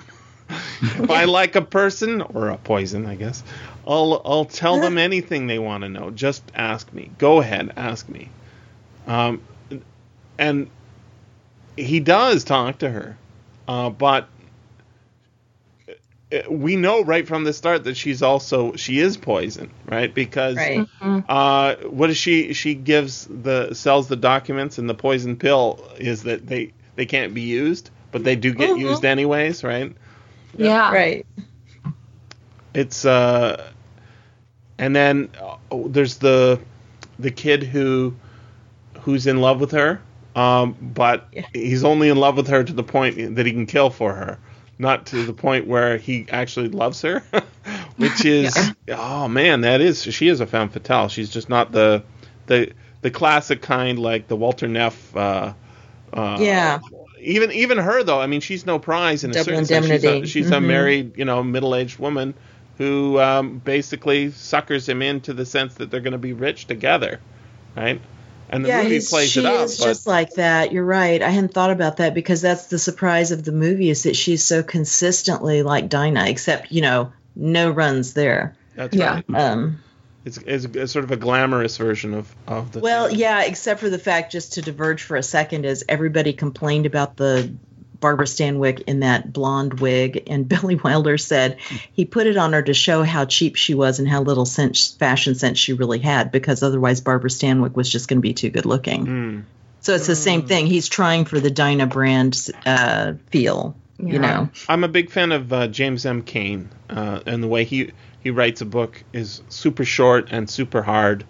[0.51, 3.45] if I like a person or a poison, I guess,
[3.87, 6.11] I'll I'll tell them anything they want to know.
[6.11, 7.11] Just ask me.
[7.19, 8.29] Go ahead, ask me.
[9.07, 9.43] Um,
[10.39, 10.71] and
[11.77, 13.17] he does talk to her,
[13.69, 14.29] uh, but
[16.33, 20.15] uh, we know right from the start that she's also she is poison, right?
[20.15, 20.89] Because right
[21.29, 22.53] uh, what is she?
[22.53, 27.35] She gives the sells the documents, and the poison pill is that they they can't
[27.35, 28.79] be used, but they do get Mhm.
[28.81, 29.93] used anyways, right?
[30.57, 30.93] Yeah.
[30.93, 31.27] right
[32.75, 33.72] It's uh,
[34.79, 35.57] and then uh,
[35.89, 36.61] there's the
[37.19, 38.15] the kid who
[39.01, 40.01] who's in love with her,
[40.37, 41.47] um, but Yeah.
[41.53, 44.39] he's only in love with her to the point that he can kill for her,
[44.79, 47.23] not to the point where he actually loves her,
[47.97, 51.09] which is oh man, that is she is a femme fatale.
[51.09, 52.03] She's just not the
[52.47, 55.15] the the classic kind like the Walter Neff.
[55.17, 55.55] Uh,
[56.13, 56.81] uh, Yeah.
[57.21, 59.87] Even even her though, I mean, she's no prize in a Double certain sense.
[59.87, 60.67] She's, a, she's a Mhm.
[60.67, 62.35] married, you know, middle-aged woman
[62.79, 67.21] who um, basically suckers him into the sense that they're going to be rich together,
[67.77, 68.01] right?
[68.49, 70.73] And the yeah, movie plays she it up, is but just like that.
[70.73, 71.23] You're right.
[71.23, 74.45] I hadn't thought about that because that's the surprise of the movie is that she's
[74.45, 78.55] so consistently like Dinah, except you know, no runs there.
[78.75, 79.15] that's Yeah.
[79.15, 79.25] right.
[79.35, 79.79] Um,
[80.27, 82.81] It's, it's, a, sort of a glamorous version of of the.
[82.81, 83.19] Well, thing.
[83.19, 87.17] yeah, except for the fact, just to diverge for a second, is everybody complained about
[87.17, 87.55] the
[88.03, 91.59] Barbara Stanwyck in that blonde wig, and Billy Wilder said
[91.95, 94.93] he put it on her to show how cheap she was and how little sense,
[94.93, 98.51] fashion sense she really had, because otherwise Barbara Stanwyck was just going to be too
[98.51, 99.07] good looking.
[99.07, 99.43] Mm.
[99.81, 100.67] So it's the same thing.
[100.67, 104.49] He's trying for the Dinah Brand uh, feel, you know.
[104.69, 106.23] I'm a big fan of uh, James M.
[106.23, 107.91] Cain, uh, and the way he
[108.23, 111.25] he writes a book is super short and super hard,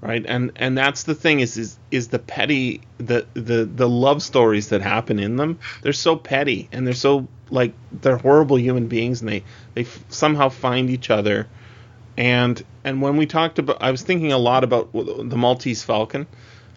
[0.00, 0.24] right?
[0.26, 4.68] And and that's the thing is is is the petty the the the love stories
[4.68, 5.58] that happen in them.
[5.82, 9.44] They're so petty and they're so like they're horrible human beings, and they
[9.74, 11.48] they f- somehow find each other.
[12.16, 16.26] And and when we talked about, I was thinking a lot about the Maltese Falcon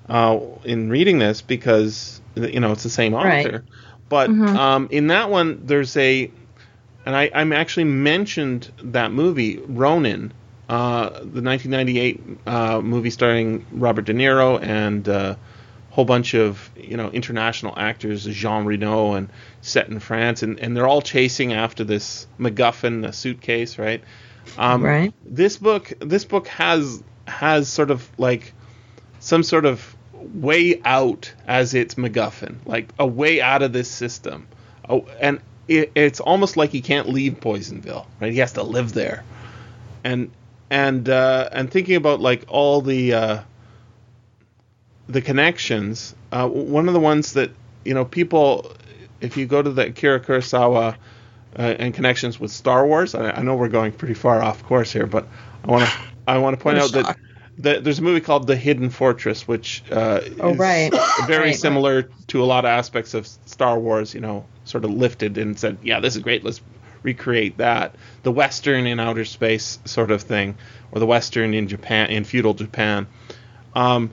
[0.09, 3.27] uh, in reading this because you know it's the same author.
[3.27, 3.61] Right.
[4.09, 6.29] But um, in that one, there's a,
[7.05, 10.33] and I, I'm actually mentioned that movie Ronin,
[10.73, 15.37] uh, the 1998 uh, movie starring Robert De Niro and a
[15.91, 19.29] whole bunch of you know international actors, Jean Reno, and
[19.61, 24.03] set in France, and, and they're all chasing after this MacGuffin, a suitcase, right?
[24.57, 25.13] Um, Right.
[25.23, 28.53] This book, this book has has sort of like
[29.19, 29.95] some sort of
[30.33, 34.47] way out as its MacGuffin, like a way out of this system.
[34.89, 38.33] Oh, and it, it's almost like he can't leave Poisonville, right?
[38.33, 39.23] He has to live there.
[40.03, 40.31] And
[40.73, 43.39] and uh, and thinking about like all the uh,
[45.07, 47.51] the connections, uh, one of the ones that
[47.85, 48.71] you know people,
[49.21, 50.95] if you go to the Akira Kurosawa
[51.57, 54.91] uh, and connections with Star Wars, I, I know we're going pretty far off course
[54.91, 55.27] here, but
[55.63, 55.91] I want to
[56.27, 57.19] I want to point out that shock.
[57.57, 60.91] there's a movie called The Hidden Fortress, which uh, Oh, is right.
[61.27, 61.55] very Right.
[61.55, 64.15] similar to a lot of aspects of Star Wars.
[64.15, 66.43] You know, sort of lifted and said, "Yeah, this is great.
[66.43, 66.61] Let's
[67.03, 70.55] recreate that." The Western in outer space sort of thing,
[70.91, 73.07] or the Western in Japan, in feudal Japan.
[73.75, 74.11] Um,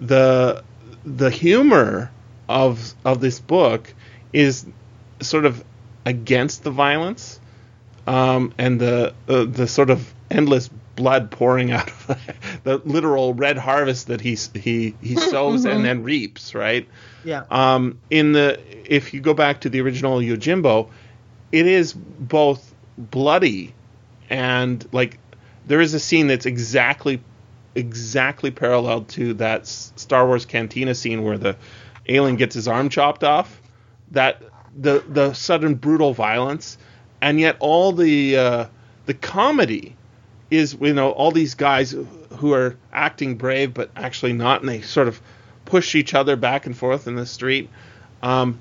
[0.00, 0.64] the
[1.04, 2.10] the humor
[2.48, 3.92] of of this book
[4.32, 4.66] is
[5.20, 5.64] sort of
[6.04, 7.40] against the violence
[8.06, 12.18] um, and the uh, the sort of endless blood pouring out of
[12.64, 16.88] the literal red harvest that he he he sows and then reaps, right?
[17.24, 17.44] Yeah.
[17.50, 20.88] Um, in the if you go back to the original Yojimbo,
[21.52, 23.74] it is both bloody
[24.28, 25.18] and like
[25.66, 27.20] there is a scene that's exactly
[27.74, 31.56] exactly parallel to that Star Wars cantina scene where the
[32.08, 33.60] alien gets his arm chopped off.
[34.12, 34.42] That
[34.76, 36.78] the the sudden brutal violence,
[37.20, 38.66] and yet all the uh,
[39.06, 39.96] the comedy
[40.50, 41.94] is you know all these guys
[42.36, 45.20] who are acting brave but actually not, and they sort of
[45.64, 47.68] push each other back and forth in the street.
[48.22, 48.58] Um,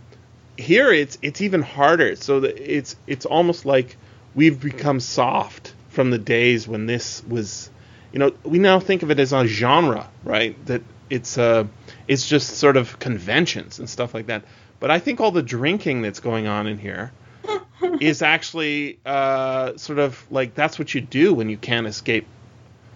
[0.59, 2.15] here it's it's even harder.
[2.15, 3.97] So that it's it's almost like
[4.35, 7.69] we've become soft from the days when this was,
[8.11, 10.63] you know, we now think of it as a genre, right?
[10.67, 11.65] That it's uh
[12.07, 14.43] it's just sort of conventions and stuff like that.
[14.79, 17.11] But I think all the drinking that's going on in here
[17.99, 22.27] is actually uh, sort of like that's what you do when you can't escape,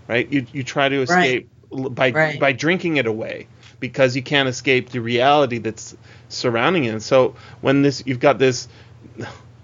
[0.07, 0.29] right?
[0.31, 2.39] You you try to escape l by Right.
[2.39, 3.47] by drinking it away
[3.83, 5.93] because you can't escape the reality that's
[6.29, 7.01] surrounding it.
[7.01, 8.69] So when this you've got this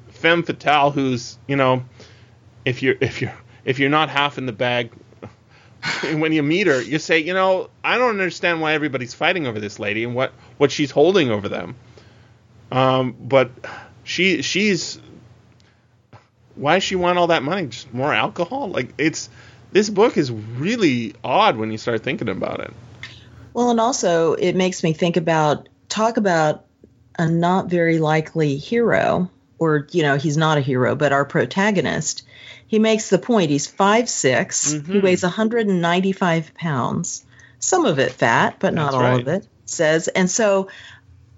[0.09, 1.85] femme fatale who's you know
[2.65, 4.91] if you're if you're if you're not half in the bag
[6.15, 9.61] when you meet her you say you know i don't understand why everybody's fighting over
[9.61, 11.77] this lady and what what she's holding over them.
[12.73, 13.51] Um but
[14.03, 14.99] she she's
[16.55, 17.67] why does she want all that money?
[17.67, 18.67] Just more alcohol?
[18.67, 19.29] Like it's
[19.71, 22.73] this book is really odd when you start thinking about it
[23.53, 26.65] Well, and also it makes me think about talk about
[27.17, 32.23] a not very likely hero, or you know, he's not a hero, but our protagonist.
[32.67, 33.49] He makes the point.
[33.49, 34.71] He's five six.
[34.71, 35.01] He Mhm.
[35.01, 37.25] weighs 195 pounds.
[37.59, 39.21] Some of it fat, but not That's all right.
[39.21, 39.47] of it.
[39.65, 40.69] Says, and so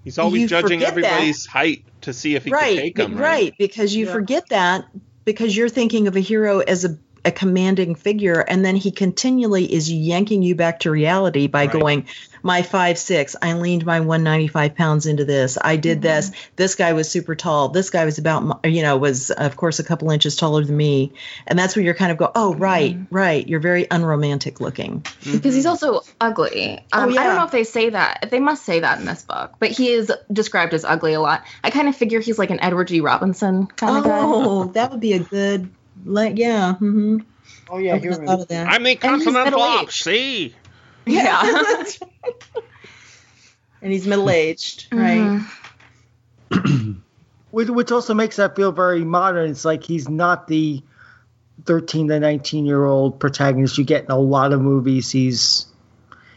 [0.04, 1.00] he's always judging forget that.
[1.00, 4.12] everybody's height to see if he right, can take them right, because you Yeah.
[4.12, 4.84] forget that
[5.24, 9.72] because you're thinking of a hero as a, a commanding figure, and then he continually
[9.72, 11.72] is yanking you back to reality by Right.
[11.72, 12.06] going,
[12.42, 15.56] "My five six, I leaned my 195 pounds into this.
[15.60, 16.02] I did Mm-hmm.
[16.02, 16.30] this.
[16.56, 17.68] This guy was super tall.
[17.68, 21.12] This guy was about, you know, was of course a couple inches taller than me."
[21.46, 23.14] And that's where you're kind of go, "Oh, right, Mm-hmm.
[23.14, 23.46] right.
[23.48, 26.80] You're very unromantic looking." because he's also ugly.
[26.92, 28.28] Um, Oh, I don't know if they say that.
[28.30, 31.44] They must say that in this book, but he is described as ugly a lot.
[31.62, 33.00] I kind of figure he's like an Edward G.
[33.00, 34.18] Robinson kind of guy.
[34.22, 35.70] Oh, that would be a good,
[36.04, 36.74] like, yeah.
[36.74, 37.18] Mm-hmm.
[37.70, 38.68] Oh yeah, I here thought of that.
[38.68, 39.92] i'm the continental middle-aged.
[39.92, 40.54] see
[41.06, 41.40] Yeah.
[43.82, 45.42] and he's middle aged, right?
[46.50, 47.00] Mhm.
[47.50, 49.50] which, which also makes that feel very modern.
[49.50, 50.82] It's like he's not the
[51.64, 55.10] 13 to 19 year old protagonist you get in a lot of movies.
[55.10, 55.66] He's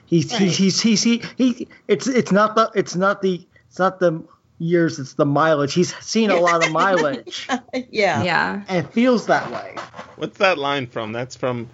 [0.06, 0.42] he's Right.
[0.42, 4.24] he's, he's he's he, he it's it's not the it's not the it's not the
[4.60, 5.74] years it's the mileage.
[5.74, 7.48] He's seen a lot of mileage
[7.90, 8.24] yeah.
[8.24, 8.64] Yeah.
[8.68, 9.76] and feels that way.
[10.16, 11.12] What's that line from?
[11.12, 11.68] That's from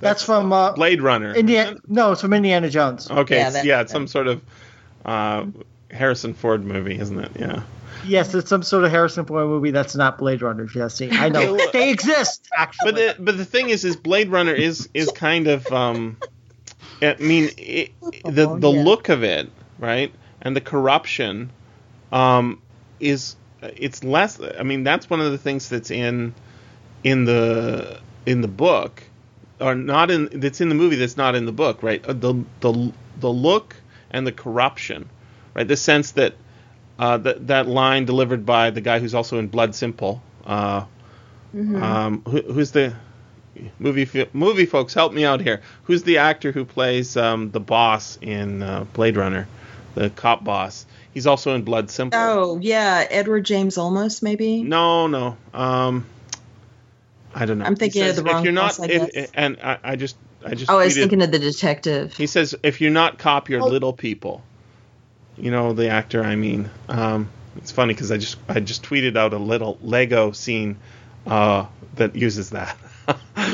[0.00, 1.34] That's from uh, Blade Runner.
[1.34, 1.76] Indiana.
[1.86, 3.10] No, it's from Indiana Jones.
[3.10, 4.42] Okay, Yeah, yeah, that- yeah it's some sort of
[5.04, 5.46] uh,
[5.90, 7.30] Harrison Ford movie, isn't it?
[7.38, 7.62] Yeah.
[8.06, 11.10] Yes, it's some sort of Harrison Ford movie that's not Blade Runner, Jesse.
[11.12, 12.92] I know they exist actually.
[12.92, 16.16] But the but the thing is, is Blade Runner is is kind of um,
[17.02, 17.90] I mean it,
[18.24, 18.82] the Oh, the yeah.
[18.84, 21.50] look of it, right, and the corruption,
[22.12, 22.60] um,
[22.98, 24.40] is it's less.
[24.40, 26.34] I mean that's one of the things that's in
[27.04, 29.02] in the in the book,
[29.60, 32.04] or not in that's in the movie that's not in the book, right?
[32.06, 33.76] Uh, The the the look
[34.10, 35.08] and the corruption,
[35.54, 35.66] right?
[35.66, 36.34] The sense that
[36.98, 40.22] uh, that that line delivered by the guy who's also in Blood Simple.
[40.44, 40.84] Uh,
[41.74, 42.94] um, who, who's the
[43.78, 44.94] movie movie folks?
[44.94, 45.62] Help me out here.
[45.84, 49.48] Who's the actor who plays um, the boss in uh, Blade Runner,
[49.94, 50.86] the cop boss?
[51.12, 52.18] He's also in Blood Simple.
[52.20, 54.62] Oh yeah, Edward James Olmos maybe.
[54.62, 55.36] No, no.
[55.52, 56.06] Um,
[57.34, 57.64] I don't know.
[57.64, 59.30] I'm He thinking of the wrong If you're not, boss, I if, guess.
[59.34, 60.70] and I, I just, I just.
[60.70, 62.16] Oh, I was thinking of the detective.
[62.16, 63.66] He says, "If you're not cop, you're Oh.
[63.66, 64.42] little people."
[65.36, 66.22] You know the actor.
[66.22, 70.32] I mean, um, it's funny because I just I just tweeted out a little Lego
[70.32, 70.76] scene
[71.26, 72.76] uh, that uses that.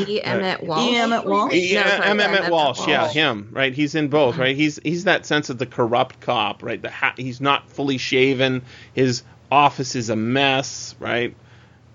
[0.07, 0.21] E.
[0.23, 0.91] Emmet uh, Walsh.
[0.91, 0.97] E.
[0.97, 1.55] Emmet Walsh?
[1.55, 2.21] Yeah, No, sorry, M.
[2.21, 3.13] Emmet Emmet Walsh, yeah, Walsh.
[3.15, 3.73] him, right?
[3.73, 4.43] He's in both, uh-huh.
[4.43, 4.57] right?
[4.57, 6.81] He's he's that sense of the corrupt cop, right?
[6.81, 8.63] The ha- he's not fully shaven.
[8.95, 11.35] His office is a mess, right?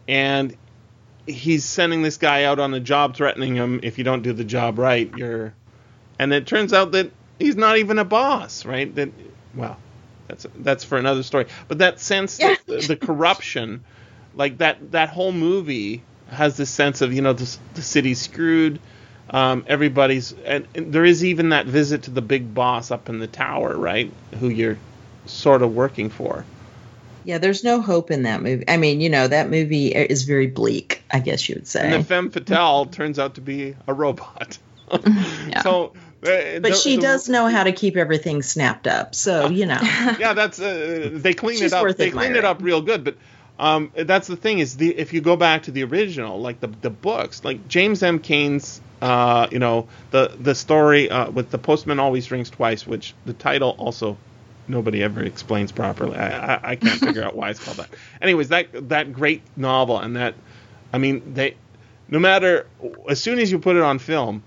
[0.08, 0.56] And
[1.28, 4.44] he's sending this guy out on a job, threatening him if you don't do the
[4.44, 5.54] job right, you're.
[6.20, 8.94] And it turns out that he's not even a boss, right?
[8.96, 9.10] That
[9.56, 9.78] well,
[10.28, 11.48] that's that's for another story.
[11.68, 13.84] But that sense, that the, the corruption,
[14.36, 18.80] like that that whole movie has this sense of you know the, the city's screwed.
[19.30, 23.20] Um, everybody's and, and there is even that visit to the big boss up in
[23.20, 24.12] the tower, right?
[24.40, 24.78] Who you're
[25.26, 26.46] sort of working for.
[27.24, 28.66] Yeah, there's no hope in that movie.
[28.68, 31.82] I mean, you know, that movie is very bleak, I guess you would say.
[31.82, 34.58] And the femme fatale turns out to be a robot.
[35.48, 35.62] yeah.
[35.62, 39.14] So, uh, but the- she the- does know how to keep everything snapped up.
[39.14, 39.80] So, you know.
[40.20, 41.96] yeah, that's uh, they clean it up.
[41.96, 43.04] They clean it up real good.
[43.04, 43.18] But
[43.62, 46.68] um, that's the thing is the if you go back to the original, like the
[46.68, 48.18] the books, like James M.
[48.18, 53.14] Cain's, uh, you know, the the story uh, with the postman always rings twice, which
[53.26, 54.18] the title also
[54.68, 56.18] nobody ever explains properly.
[56.18, 57.90] I, I, I can't figure out why it's called that.
[58.20, 60.34] Anyways, that that great novel and that,
[60.92, 61.56] I mean, they,
[62.10, 62.66] no matter
[63.08, 64.42] as soon as you put it on film,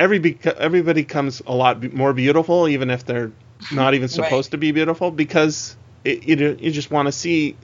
[0.00, 3.30] every everybody comes a lot more beautiful, even if they're
[3.70, 7.56] not even supposed to be beautiful, because it, you you just want to see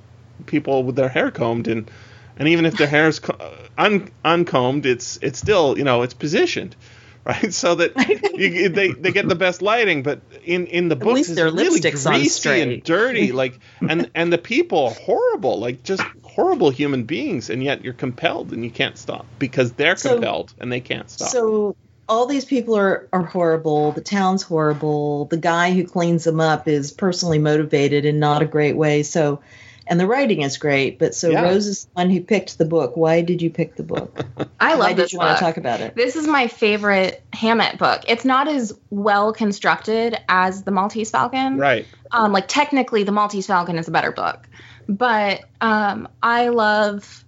[0.47, 1.91] people with their hair combed and
[2.37, 6.14] and even if their hair is uh, un, uncombed, it's it's still you know it's
[6.14, 6.76] positioned.
[7.26, 7.97] Right, so that
[8.35, 12.61] you, they they get the best lighting, but in in the books their really greasy
[12.61, 17.64] and dirty, like and and the people are horrible, like just horrible human beings, and
[17.64, 21.30] yet you're compelled and you can't stop because they're So- compelled and they can't stop.
[21.30, 21.76] So
[22.09, 23.93] all these people are, are horrible.
[23.93, 25.24] The town's horrible.
[25.26, 29.03] The guy who cleans them up is personally motivated in not a great way.
[29.03, 29.41] So,
[29.87, 30.99] and the writing is great.
[30.99, 31.43] But so Yeah.
[31.43, 32.97] Rose is the one who picked the book.
[32.97, 34.24] Why did you pick the book?
[34.61, 35.26] I Why love did this you book.
[35.26, 35.95] want to talk about it?
[35.95, 38.03] This is my favorite Hammett book.
[38.09, 41.59] It's not as well constructed as the Maltese Falcon.
[41.59, 41.87] right.
[42.12, 44.49] Um, like technically, the Maltese Falcon is a better book,
[44.89, 47.24] but um, I love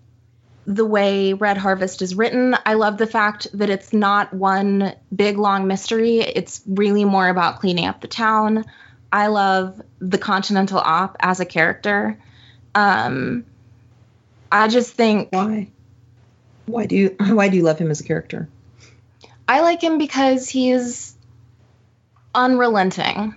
[0.65, 2.57] the way Red Harvest is written.
[2.65, 6.19] I love the fact that it's not one big long mystery.
[6.21, 8.65] It's really more about cleaning up the town.
[9.13, 12.19] I love the Continental Op as a character.
[12.77, 13.47] Um,
[14.53, 15.69] I just think Why?
[16.67, 18.49] Why do you why do you love him as a character?
[19.49, 21.17] I like him because he's
[22.35, 23.35] unrelenting.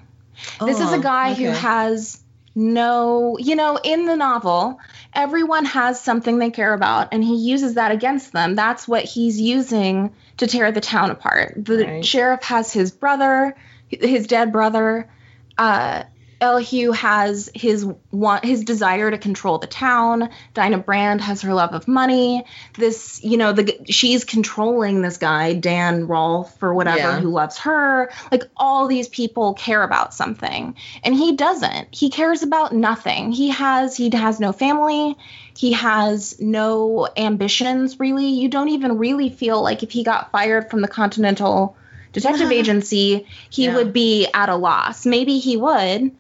[0.66, 2.22] This is a Oh, guy who has
[2.56, 4.80] no, you know, in the novel,
[5.14, 8.56] everyone has something they care about, and he uses that against them.
[8.56, 11.54] That's what he's using to tear the town apart.
[11.58, 12.06] The Right.
[12.06, 13.56] sheriff has his brother,
[13.88, 15.10] his dead brother.
[15.58, 16.04] Uh,
[16.42, 20.30] Elihu has his want, his desire to control the town.
[20.54, 22.46] Dinah Brand has her love of money.
[22.76, 27.20] This, you know, the she's controlling this guy Dan Rolff or whatever Yeah.
[27.20, 28.12] who loves her.
[28.32, 31.90] Like all these people care about something, and he doesn't.
[31.92, 33.32] He cares about nothing.
[33.32, 35.18] He has he has no family.
[35.58, 38.28] He has no ambitions really.
[38.28, 41.76] You don't even really feel like if he got fired from the Continental
[42.14, 43.76] Detective Agency, he Yeah.
[43.76, 45.06] would be at a loss.
[45.06, 46.12] Maybe he would,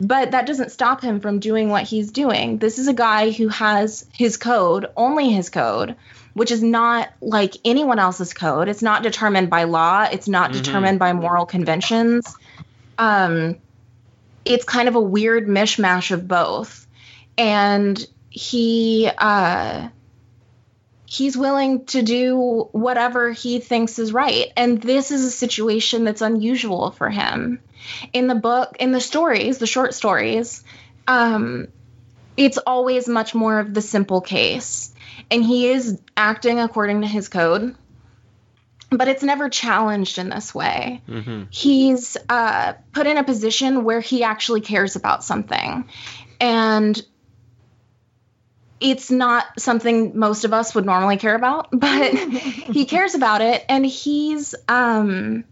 [0.00, 2.58] but that doesn't stop him from doing what he's doing.
[2.58, 5.96] This is a guy who has his code, only his code,
[6.34, 8.68] which is not like anyone else's code.
[8.68, 10.54] It's not determined by law, it's not Mhm.
[10.54, 12.32] determined by moral conventions.
[12.96, 13.56] Um,
[14.44, 16.86] it's kind of a weird mishmash of both.
[17.36, 19.88] And he uh,
[21.06, 24.52] he's willing to do whatever he thinks is right.
[24.56, 27.60] And this is a situation that's unusual for him.
[28.12, 30.62] In the book, in the stories, the short stories,
[31.06, 31.68] um,
[32.36, 34.94] it's always much more of the simple case.
[35.30, 37.74] And he is acting according to his code,
[38.90, 41.02] but it's never challenged in this way.
[41.06, 45.88] hmm He's uh, put in a position where he actually cares about something.
[46.40, 47.02] And
[48.80, 53.64] it's not something most of us would normally care about, but he cares about it.
[53.68, 55.44] And he's, um,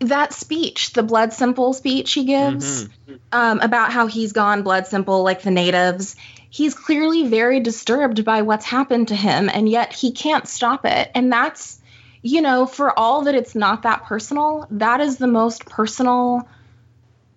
[0.00, 2.88] that speech, the blood simple speech he gives
[3.32, 6.16] um, about how he's gone blood simple like the natives,
[6.48, 11.10] he's clearly very disturbed by what's happened to him, and yet he can't stop it.
[11.14, 11.80] And that's,
[12.22, 16.48] you know, for all that it's not that personal, that is the most personal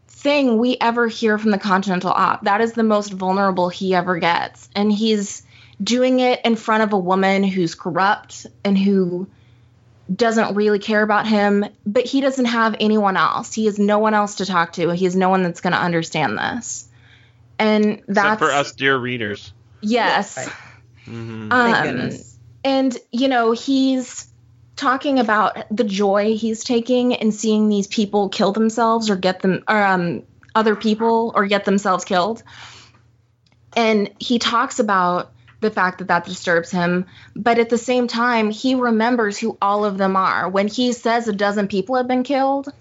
[0.07, 2.45] thing we ever hear from the Continental Op.
[2.45, 4.69] That is the most vulnerable he ever gets.
[4.73, 5.43] And he's
[5.81, 9.27] doing it in front of a woman who's corrupt and who
[10.13, 13.53] doesn't really care about him, but he doesn't have anyone else.
[13.53, 14.89] He has no one else to talk to.
[14.91, 16.87] He has no one that's going to understand this.
[17.57, 19.53] And that's Except for us dear readers.
[19.81, 20.37] Yes.
[20.37, 20.49] Right.
[21.05, 22.37] hmm Thank Um, goodness.
[22.63, 24.27] and you know he's
[24.75, 29.63] talking about the joy he's taking in seeing these people kill themselves or get them
[29.67, 30.23] or um
[30.55, 32.43] other people or get themselves killed
[33.75, 35.31] and he talks about
[35.63, 37.05] the fact that that disturbs him
[37.35, 41.27] but at the same time he remembers who all of them are when he says
[41.27, 42.71] a dozen people have been killed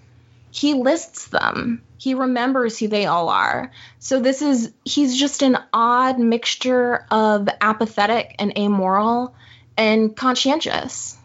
[0.51, 5.57] he lists them he remembers who they all are so this is he's just an
[5.73, 9.33] odd mixture of apathetic and amoral
[9.77, 11.17] and conscientious.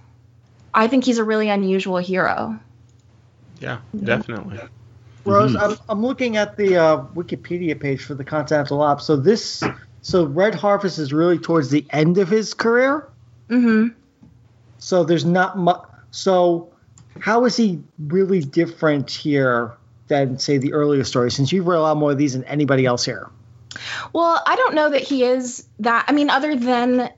[0.72, 2.58] I think he's a really unusual hero.
[3.60, 4.58] Yeah, definitely.
[5.24, 9.00] Rose, I'm, I'm looking at the uh, Wikipedia page for the Continental Op.
[9.00, 9.62] So this,
[10.02, 13.08] so Red Harvest is really towards the end of his career.
[13.48, 13.88] Mm-hmm.
[14.78, 15.82] So there's not much.
[16.10, 16.72] So
[17.20, 19.76] how is he really different here
[20.06, 21.34] than say the earlier stories?
[21.34, 23.28] Since you've read a lot more of these than anybody else here.
[24.12, 26.06] Well, I don't know that he is that.
[26.08, 27.10] I mean, other than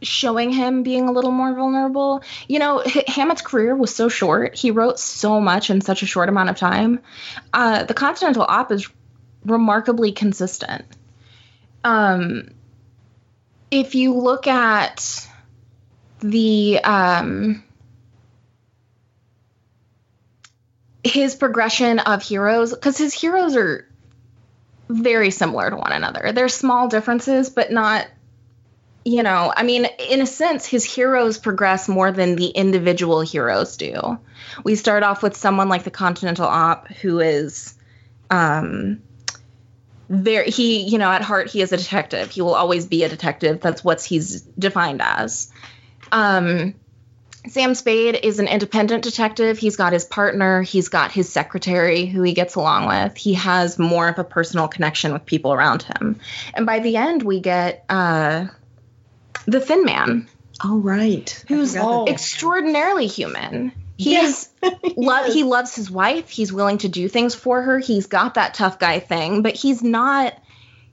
[0.00, 4.54] showing him being a little more vulnerable, you know, H- Hammett's career was so short.
[4.54, 7.00] He wrote so much in such a short amount of time.
[7.52, 8.88] Uh, the Continental Op is
[9.44, 10.84] remarkably consistent.
[11.84, 12.48] Um,
[13.70, 15.28] if you look at
[16.20, 17.62] the um,
[21.04, 23.86] his progression of heroes, because his heroes are
[24.88, 26.32] very similar to one another.
[26.32, 28.06] There's small differences, but not,
[29.04, 33.76] you know, I mean, in a sense, his heroes progress more than the individual heroes
[33.76, 34.18] do.
[34.64, 37.74] We start off with someone like the Continental Op, who is,
[38.30, 39.02] um,
[40.08, 43.08] very he you know at heart he is a detective he will always be a
[43.08, 45.52] detective that's what he's defined as
[46.12, 46.74] um
[47.46, 49.58] Sam Spade is an independent detective.
[49.58, 53.16] He's got his partner, he's got his secretary who he gets along with.
[53.16, 56.20] He has more of a personal connection with people around him.
[56.52, 58.48] And by the end, we get uh,
[59.46, 60.28] the Thin Man,
[60.62, 61.44] All right.
[61.48, 63.72] I who's extraordinarily human.
[63.98, 64.70] He's lo-
[65.24, 65.34] Yes.
[65.34, 66.30] he loves his wife.
[66.30, 67.78] He's willing to do things for her.
[67.80, 70.34] He's got that tough guy thing, but he's not.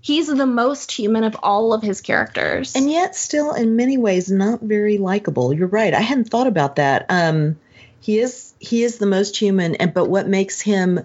[0.01, 2.75] He's the most human of all of his characters.
[2.75, 6.75] and yet still in many ways not very likable you're right i hadn't thought about
[6.75, 7.57] that um
[8.01, 10.99] he is he is the most human and but what makes him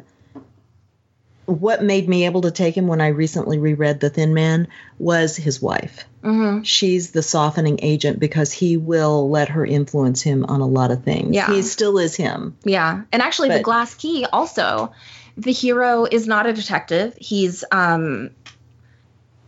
[1.51, 5.36] what made me able to take him when i recently reread the thin man was
[5.36, 6.64] his wife Mhm.
[6.64, 11.03] she's the softening agent because he will let her influence him on a lot of
[11.03, 11.53] things Yeah.
[11.53, 14.92] he still is him Yeah, and actually, the glass key also.
[15.36, 17.14] The hero is not a detective.
[17.18, 18.30] He's um,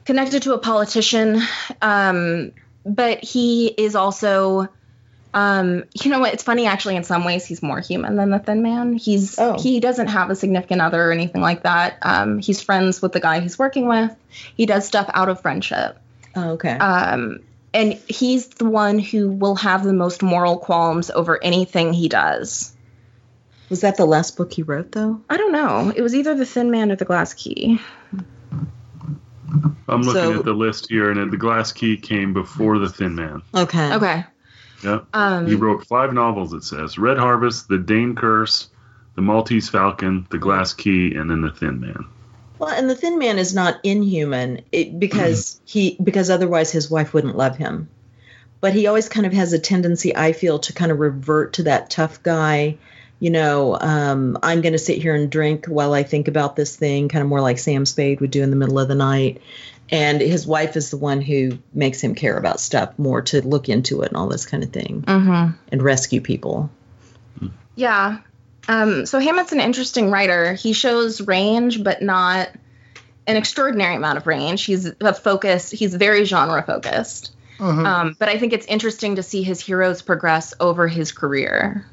[0.05, 1.43] connected to a politician,
[1.83, 2.53] um,
[2.87, 4.69] but he is also.
[5.35, 6.35] Um, you know what?
[6.35, 6.97] It's funny actually.
[6.97, 8.93] In some ways, he's more human than the Thin Man.
[8.95, 9.59] He's Oh.
[9.59, 11.97] he doesn't have a significant other or anything like that.
[12.03, 14.15] Um, he's friends with the guy he's working with.
[14.57, 15.97] He does stuff out of friendship.
[16.37, 17.41] oh, okay Um,
[17.75, 22.75] and he's the one who will have the most moral qualms over anything he does.
[23.71, 25.91] was that the last book he wrote though I don't know.
[25.97, 27.81] It was either the Thin Man or the Glass Key.
[29.89, 33.15] I'm looking So- at the list here, and the Glass Key came before the Thin
[33.15, 33.43] Man.
[33.55, 34.25] okay Okay.
[34.83, 35.01] Yeah.
[35.13, 38.69] Um, He wrote five novels, it says Red Harvest, The Dain Curse,
[39.15, 42.07] the Maltese Falcon, the Glass Key, and then the Thin Man.
[42.59, 47.13] Well, and the Thin Man is not inhuman it, because he because otherwise his wife
[47.13, 47.89] wouldn't love him.
[48.61, 51.65] But he always kind of has a tendency, I feel, to kind of revert to
[51.65, 52.79] that tough guy.
[53.23, 56.75] You know, um, I'm going to sit here and drink while I think about this
[56.75, 59.41] thing, kind of more like Sam Spade would do in the middle of the night.
[59.91, 63.69] And his wife is the one who makes him care about stuff more to look
[63.69, 65.57] into it and all this kind of thing Mm-hmm.
[65.71, 66.69] and rescue people.
[67.77, 68.19] Yeah.
[68.67, 70.55] Um, so Hammett's an interesting writer.
[70.55, 72.49] He shows range, but not
[73.29, 74.65] an extraordinary amount of range.
[74.65, 75.71] He's a focus.
[75.71, 77.37] He's very genre focused.
[77.59, 77.87] Mhm.
[77.87, 81.87] Um, but I think it's interesting to see his heroes progress over his career.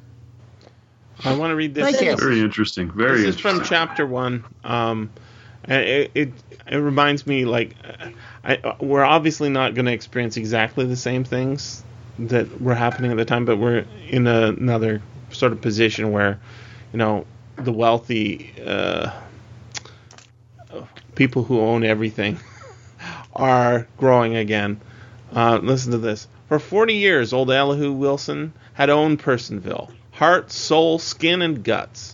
[1.23, 1.97] I want to read this.
[1.97, 2.15] Thank you.
[2.15, 2.91] Very interesting.
[2.91, 4.45] Very this is from chapter one.
[4.63, 5.09] Um,
[5.67, 6.33] it, it
[6.67, 7.75] it reminds me like
[8.43, 11.83] I, we're obviously not going to experience exactly the same things
[12.19, 15.01] that were happening at the time, but we're in a, another
[15.31, 16.39] sort of position where
[16.93, 17.25] you know
[17.57, 19.11] the wealthy uh,
[21.15, 22.39] people who own everything
[23.33, 24.79] are growing again.
[25.35, 26.27] Uh, listen to this.
[26.47, 32.13] For 40 years, old Elihu Wilson had owned Personville heart, soul, skin, and guts.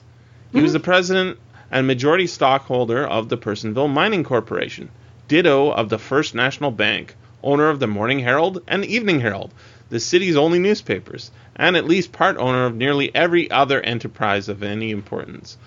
[0.51, 0.85] He was the mm-hmm.
[0.85, 1.39] president
[1.71, 4.89] and majority stockholder of the Personville Mining Corporation,
[5.27, 9.55] ditto of the First National Bank, owner of the Morning Herald and Evening Herald,
[9.89, 14.61] the city's only newspapers, and at least part owner of nearly every other enterprise of
[14.61, 15.57] any importance.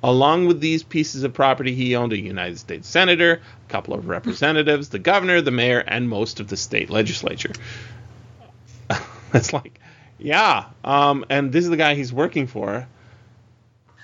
[0.00, 4.06] Along with these pieces of property, he owned a United States senator, a couple of
[4.06, 7.52] representatives, the governor, the mayor, and most of the state legislature.
[9.34, 9.77] It's like,
[10.18, 12.86] yeah, um, and this is the guy he's working for,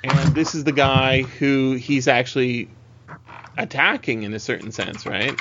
[0.03, 2.69] and this is the guy who he's actually
[3.57, 5.37] attacking in a certain sense, right?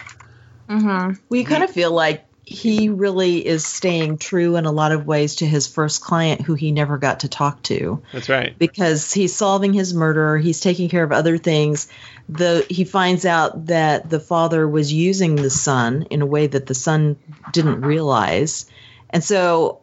[0.69, 1.21] Mm-hmm.
[1.29, 5.37] We kind of feel like he really is staying true in a lot of ways
[5.37, 8.57] to his first client who he never got to talk to That's right.
[8.59, 11.87] because he's solving his murder, he's taking care of other things.
[12.27, 16.65] The he finds out that the father was using the son in a way that
[16.65, 17.17] the son
[17.53, 18.69] didn't realize.
[19.09, 19.82] And so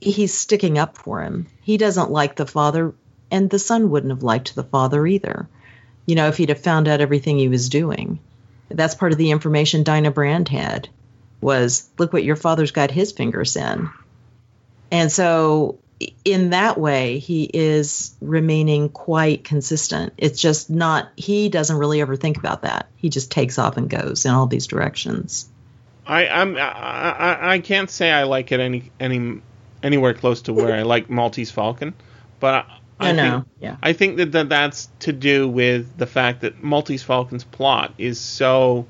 [0.00, 1.46] he's sticking up for him.
[1.62, 2.94] He doesn't like the father
[3.30, 5.48] and the son wouldn't have liked the father either.
[6.06, 8.18] You know, if he'd have found out everything he was doing.
[8.68, 10.88] That's part of the information Dinah Brand had
[11.40, 13.90] was look what your father's got his fingers in.
[14.90, 15.78] And so
[16.24, 20.14] in that way he is remaining quite consistent.
[20.16, 22.88] It's just not he doesn't really ever think about that.
[22.96, 25.48] He just takes off and goes in all these directions.
[26.06, 29.40] I I'm I, I, I can't say I like it any any
[29.82, 31.94] anywhere close to where I like Maltese Falcon,
[32.40, 33.32] but I, I I know.
[33.36, 33.76] think Yeah.
[33.82, 38.20] I think that, that that's to do with the fact that Maltese Falcon's plot is
[38.20, 38.86] so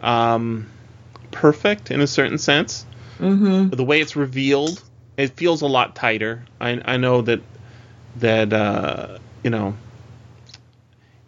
[0.00, 0.68] um,
[1.30, 2.86] perfect in a certain sense.
[3.18, 3.74] Mhm.
[3.74, 4.82] The way it's revealed,
[5.16, 6.44] it feels a lot tighter.
[6.60, 7.40] I, I know that
[8.16, 9.74] that uh, you know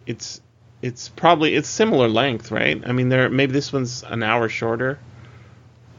[0.05, 0.41] it's
[0.81, 2.81] it's probably it's similar length, right?
[2.85, 4.99] I mean, there maybe this one's an hour shorter.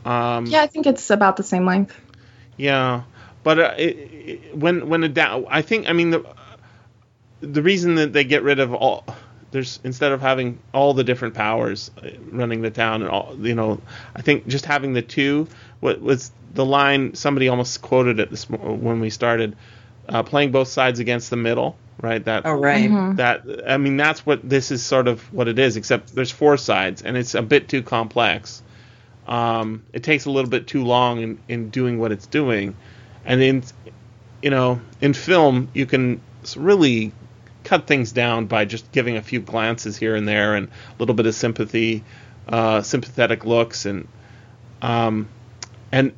[0.05, 1.99] Um, Yeah, I think it's about the same length.
[2.57, 3.03] Yeah,
[3.43, 6.25] but uh, it, it, when when a down, I think I mean the
[7.41, 9.05] the reason that they get rid of all
[9.51, 13.55] there's instead of having all the different powers uh, running the town and all you
[13.55, 13.81] know
[14.15, 15.49] I think just having the two
[15.81, 19.57] what was the line somebody almost quoted it this when we started
[20.09, 22.91] uh, playing both sides against the middle right that Oh right.
[22.91, 23.17] Mhm.
[23.17, 26.57] that I mean that's what this is sort of what it is except there's four
[26.57, 28.63] sides and it's a bit too complex
[29.27, 32.75] um, it takes a little bit too long in, in doing what it's doing.
[33.25, 33.63] And in
[34.43, 36.21] you know in film you can
[36.57, 37.13] really
[37.65, 41.15] cut things down by just giving a few glances here and there and a little
[41.15, 42.03] bit of sympathy
[42.49, 44.09] uh, sympathetic looks and
[44.83, 45.29] um,
[45.93, 46.13] and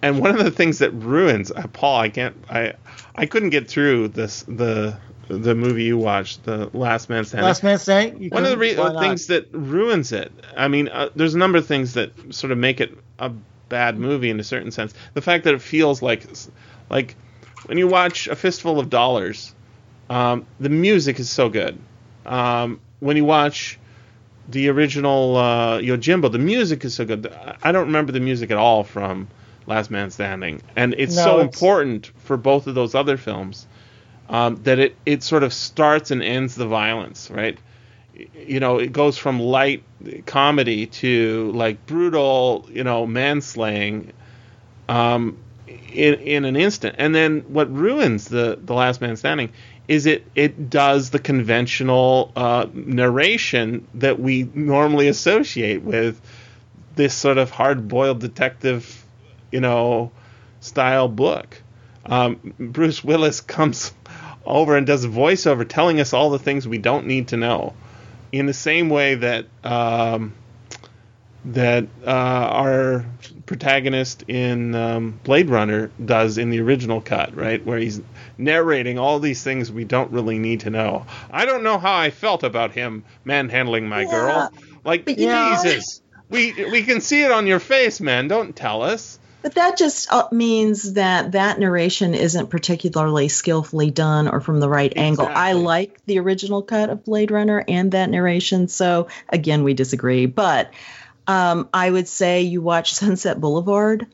[0.00, 2.74] and one of the things that ruins uh, Paul I can't I
[3.14, 4.96] I couldn't get through this the
[5.28, 8.30] the movie you watched the Last Man Standing Last man Standing.
[8.30, 10.32] one of the re- things that ruins it.
[10.56, 13.30] I mean, uh, there's a number of things that sort of make it a
[13.68, 14.94] bad movie in a certain sense.
[15.14, 16.24] The fact that it feels like,
[16.88, 17.14] like
[17.66, 19.54] when you watch A Fistful of Dollars,
[20.08, 21.78] um, the music is so good.
[22.24, 23.78] Um, when you watch
[24.48, 27.26] the original uh, Yojimbo, the music is so good.
[27.26, 29.28] I- I don't remember the music at all from
[29.66, 33.66] Last Man Standing, and it's No, so it's- important for both of those other films
[34.28, 37.58] um, that it, it sort of starts and ends the violence, right?
[38.14, 39.84] You know, it goes from light
[40.26, 44.12] comedy to like brutal, you know, manslaying
[44.88, 46.96] um, in in an instant.
[46.98, 49.50] And then what ruins the the Last Man Standing
[49.86, 56.20] is it it does the conventional uh, narration that we normally associate with
[56.96, 59.04] this sort of hard boiled detective,
[59.52, 60.10] you know,
[60.60, 61.62] style book.
[62.04, 63.92] Um, Bruce Willis comes
[64.48, 67.74] over and does a voiceover telling us all the things we don't need to know,
[68.32, 70.34] in the same way that um,
[71.44, 73.04] that uh, our
[73.46, 78.00] protagonist in um, Blade Runner does in the original cut, right, where he's
[78.36, 81.06] narrating all these things we don't really need to know.
[81.30, 84.10] I don't know how I felt about him manhandling my Yeah.
[84.10, 84.52] girl.
[84.84, 86.00] Like But you know- Jesus,
[86.30, 88.28] we we can see it on your face, man.
[88.28, 89.18] Don't tell us.
[89.40, 94.68] But that just uh, means that that narration isn't particularly skillfully done or from the
[94.68, 95.26] right angle.
[95.26, 98.66] I like the original cut of Blade Runner and that narration.
[98.68, 100.26] So again, we disagree.
[100.26, 100.72] But
[101.28, 104.06] um, I would say you watch Sunset Boulevard,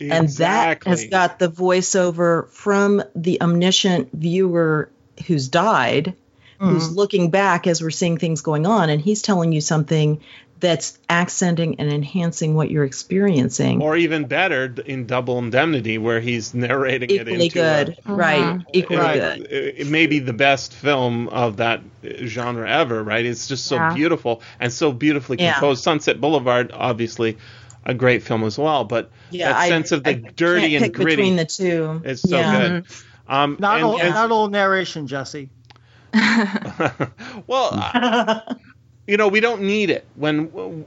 [0.00, 4.90] and that has got the voiceover from the omniscient viewer
[5.26, 6.14] who's died,
[6.58, 10.20] who's looking back as we're seeing things going on, and he's telling you something
[10.62, 13.82] that's accenting and enhancing what you're experiencing.
[13.82, 18.60] or even better in Double Indemnity, where he's narrating it equally into a- good, right?
[18.72, 19.14] Equally Right.
[19.38, 19.40] good.
[19.52, 21.82] It it may be the best film of that
[22.24, 23.26] genre ever, right?
[23.26, 23.92] It's just so Yeah.
[23.92, 25.52] beautiful and so beautifully Yeah.
[25.54, 25.82] composed.
[25.82, 27.36] Sunset Boulevard, obviously,
[27.84, 30.74] a great film as well, but Yeah, that I- sense of the I dirty can't
[30.74, 32.00] and pick gritty between the two.
[32.04, 32.58] is so Yeah.
[32.68, 32.84] good.
[33.28, 35.48] Um, Not and- all, and- not all narration, Jesse.
[37.46, 38.40] well, uh,
[39.06, 40.06] you know, we don't need it.
[40.14, 40.84] When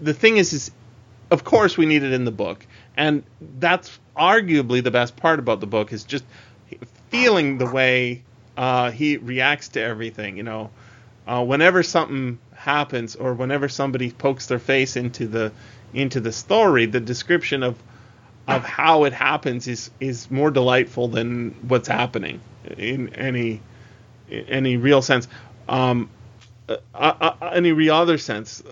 [0.00, 0.70] the thing is, is
[1.30, 2.66] of course we need it in the book,
[2.96, 3.22] and
[3.58, 6.24] that's arguably the best part about the book is just
[7.10, 8.22] feeling the way
[8.56, 10.36] uh, he reacts to everything.
[10.36, 10.70] You know,
[11.26, 15.52] uh, whenever something happens or whenever somebody pokes their face into the
[15.94, 17.76] into the story, the description of
[18.48, 22.40] of how it happens is is more delightful than what's happening
[22.76, 23.60] in any
[24.28, 25.28] in any real sense.
[25.68, 26.08] Um,
[26.94, 28.62] uh, uh, uh, any real other sense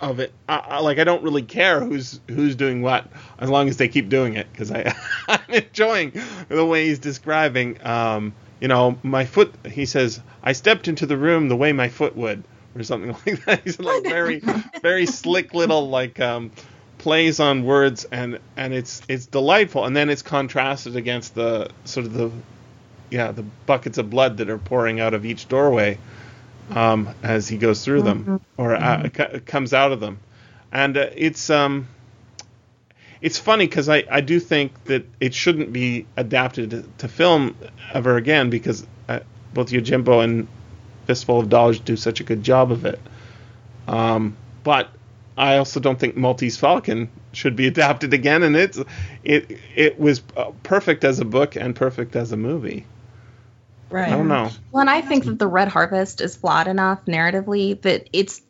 [0.00, 0.32] of it.
[0.48, 3.06] I, I, like I don't really care who's who's doing what
[3.38, 4.94] as long as they keep doing it because I
[5.28, 6.12] I'm enjoying
[6.48, 7.84] the way he's describing.
[7.86, 9.54] Um, you know, my foot.
[9.66, 13.44] He says I stepped into the room the way my foot would, or something like
[13.44, 13.62] that.
[13.64, 14.42] He's like very
[14.82, 16.50] very slick little like um,
[16.98, 19.84] plays on words, and and it's it's delightful.
[19.84, 22.30] And then it's contrasted against the sort of the
[23.10, 25.98] yeah the buckets of blood that are pouring out of each doorway
[26.70, 30.20] um, as he goes through them or uh, c- comes out of them,
[30.72, 31.88] and uh, it's um,
[33.20, 37.56] it's funny because I, I do think that it shouldn't be adapted to, to film
[37.92, 39.20] ever again because uh,
[39.54, 40.48] both Yojimbo and
[41.06, 43.00] Fistful of Dollars do such a good job of it.
[43.86, 44.90] Um, but
[45.36, 48.78] I also don't think Maltese Falcon should be adapted again, and it's
[49.24, 52.86] it it was uh, perfect as a book and perfect as a movie.
[53.92, 54.08] Right.
[54.08, 54.50] I don't know.
[54.70, 58.40] Well, and I think that the Red Harvest is flawed enough narratively that it's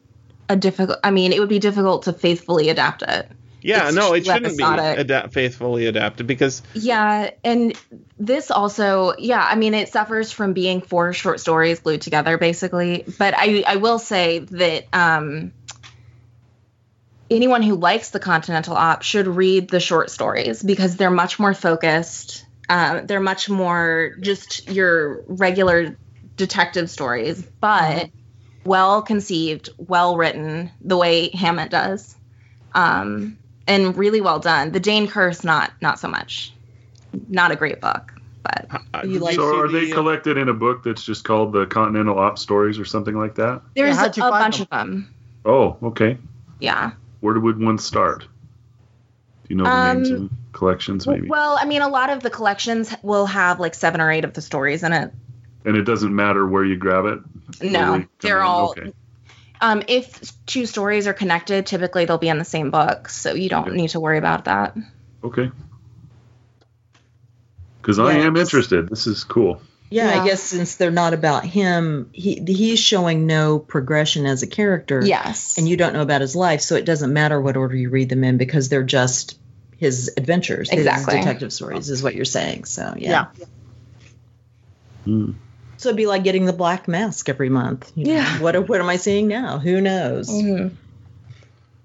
[0.49, 0.99] a difficult.
[1.03, 3.29] I mean, it would be difficult to faithfully adapt it.
[3.61, 7.79] Yeah, It's no, it shouldn't be adapt- faithfully adapted because Yeah, and
[8.19, 13.05] this also, yeah, I mean, it suffers from being four short stories glued together, basically.
[13.19, 15.53] But I, I will say that um,
[17.31, 21.55] anyone who likes the Continental Op should read the short stories because they're much more
[21.55, 22.42] focused.
[22.69, 25.97] Uh, they're much more just your regular
[26.37, 28.11] detective stories, but
[28.65, 32.17] well conceived, well written, the way Hammett does,
[32.75, 33.37] um,
[33.67, 34.73] and really well done.
[34.73, 36.53] The Dain Curse, not not so much.
[37.29, 40.83] Not a great book, but uh, You like- So are they collected in a book
[40.83, 43.61] that's just called the Continental Op Stories or something like that?
[43.77, 44.63] there's how'd a bunch them?
[44.63, 45.15] of them.
[45.45, 46.17] Oh, okay.
[46.59, 46.93] Yeah.
[47.21, 48.27] Where would one start?
[49.53, 51.29] Do you know the Um, names and collections maybe?
[51.29, 54.33] Well, I mean, a lot of the collections will have like seven or eight of
[54.33, 55.13] the stories in it.
[55.67, 57.19] and it doesn't matter where you grab it.
[57.63, 58.45] No, they come they're in?
[58.47, 58.71] all.
[58.71, 58.93] okay.
[59.61, 63.51] Um, if two stories are connected, typically they'll be in the same book, so you
[63.51, 63.77] don't Okay.
[63.77, 64.75] need to worry about that.
[65.23, 65.51] Okay.
[67.81, 68.89] Because I am interested.
[68.89, 69.61] This is cool.
[69.91, 70.23] Yeah, Yeah.
[70.23, 75.03] I guess since they're not about him, he he's showing no progression as a character.
[75.05, 75.59] Yes.
[75.59, 78.09] And you don't know about his life, so it doesn't matter what order you read
[78.09, 79.39] them in because they're just
[79.83, 81.17] his adventures, Exactly.
[81.17, 82.65] his detective stories, is what you're saying.
[82.65, 83.27] So yeah.
[83.39, 83.45] Yeah.
[85.05, 85.33] Hmm.
[85.77, 87.91] So it'd be like getting the black mask every month.
[87.97, 88.13] you know.
[88.15, 88.39] Yeah.
[88.41, 89.59] What what am I seeing now?
[89.59, 90.31] Who knows?
[90.31, 90.71] Mhm.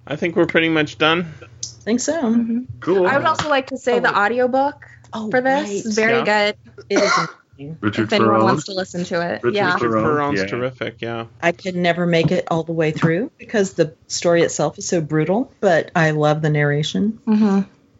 [0.05, 1.25] I think we're pretty much done.
[1.41, 2.21] I think so.
[2.21, 2.65] Mhm.
[2.79, 3.07] Cool.
[3.07, 4.15] I would also like to say Oh, the wait.
[4.15, 5.85] audiobook Oh, for this right.
[5.85, 6.51] is very Yeah.
[6.53, 6.55] good.
[6.89, 7.11] It is
[7.57, 7.77] amazing.
[7.81, 8.43] Richard if anyone Ferrone.
[8.43, 9.75] wants to listen to it, Richard yeah.
[9.77, 10.03] Ferrone.
[10.03, 10.45] Ferrone's yeah.
[10.45, 11.25] terrific, yeah.
[11.41, 15.01] I could never make it all the way through because the story itself is so
[15.01, 17.17] brutal, but I love the narration.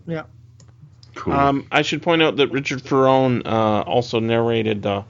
[0.08, 0.20] Hmm
[1.16, 1.34] Cool.
[1.34, 5.04] Um, I should point out that Richard Ferrone uh, also narrated a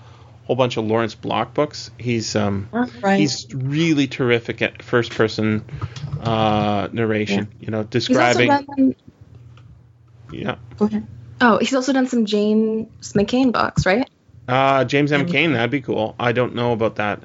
[0.45, 1.91] whole bunch of Lawrence Block books.
[1.97, 3.19] He's um, Right.
[3.19, 5.65] he's really terrific at first person
[6.21, 7.49] uh, narration.
[7.59, 8.47] You know, He's also describing.
[8.47, 8.95] done.
[10.31, 10.55] Yeah,
[11.41, 13.25] Oh, he's also done some James M.
[13.25, 14.09] Cain books, right?
[14.47, 15.25] Uh, James M.
[15.25, 16.15] Cain, that'd be cool.
[16.17, 17.23] I don't know about that.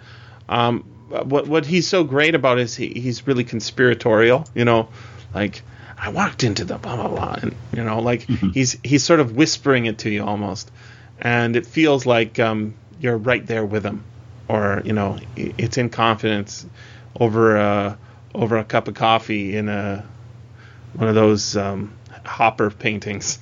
[0.48, 4.44] Um, what what he's so great about is he, he's really conspiratorial.
[4.56, 4.88] You know,
[5.34, 5.62] like
[6.04, 9.36] I walked into the blah blah blah, and you know, like he's he's sort of
[9.36, 10.68] whispering it to you almost,
[11.20, 14.02] and it feels like um, you're right there with him,
[14.48, 16.66] or you know, it's in confidence
[17.20, 17.96] over a
[18.34, 20.04] over a cup of coffee in a
[20.94, 21.92] one of those um,
[22.26, 23.38] Hopper paintings.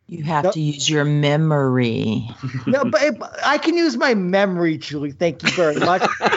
[0.08, 0.52] You have Yep.
[0.52, 2.28] to use your memory.
[2.66, 5.12] no, but it, I can use my memory, Julie.
[5.12, 6.04] Thank you very much.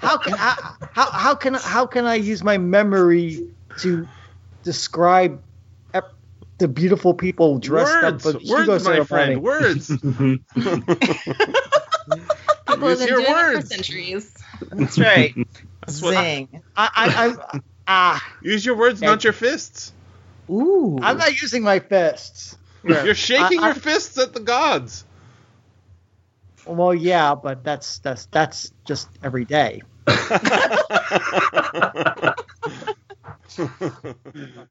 [0.00, 4.08] How can I, how how can how can I use my memory to
[4.64, 5.42] describe
[6.58, 9.00] the beautiful people dressed words, up for the Hugo words, my ceremony?
[9.00, 9.88] friend, words.
[12.66, 14.34] People have Use been your doing it for centuries.
[14.72, 15.34] That's right.
[15.86, 16.64] That's Zing.
[16.76, 19.94] I, I, I ah, Use your words, not your fists.
[20.50, 21.00] Ooh.
[21.02, 22.57] I'm not using my fists.
[22.88, 25.04] You're shaking I- I- your fists at the gods.
[26.66, 29.80] Well, yeah, but that's that's that's just every day.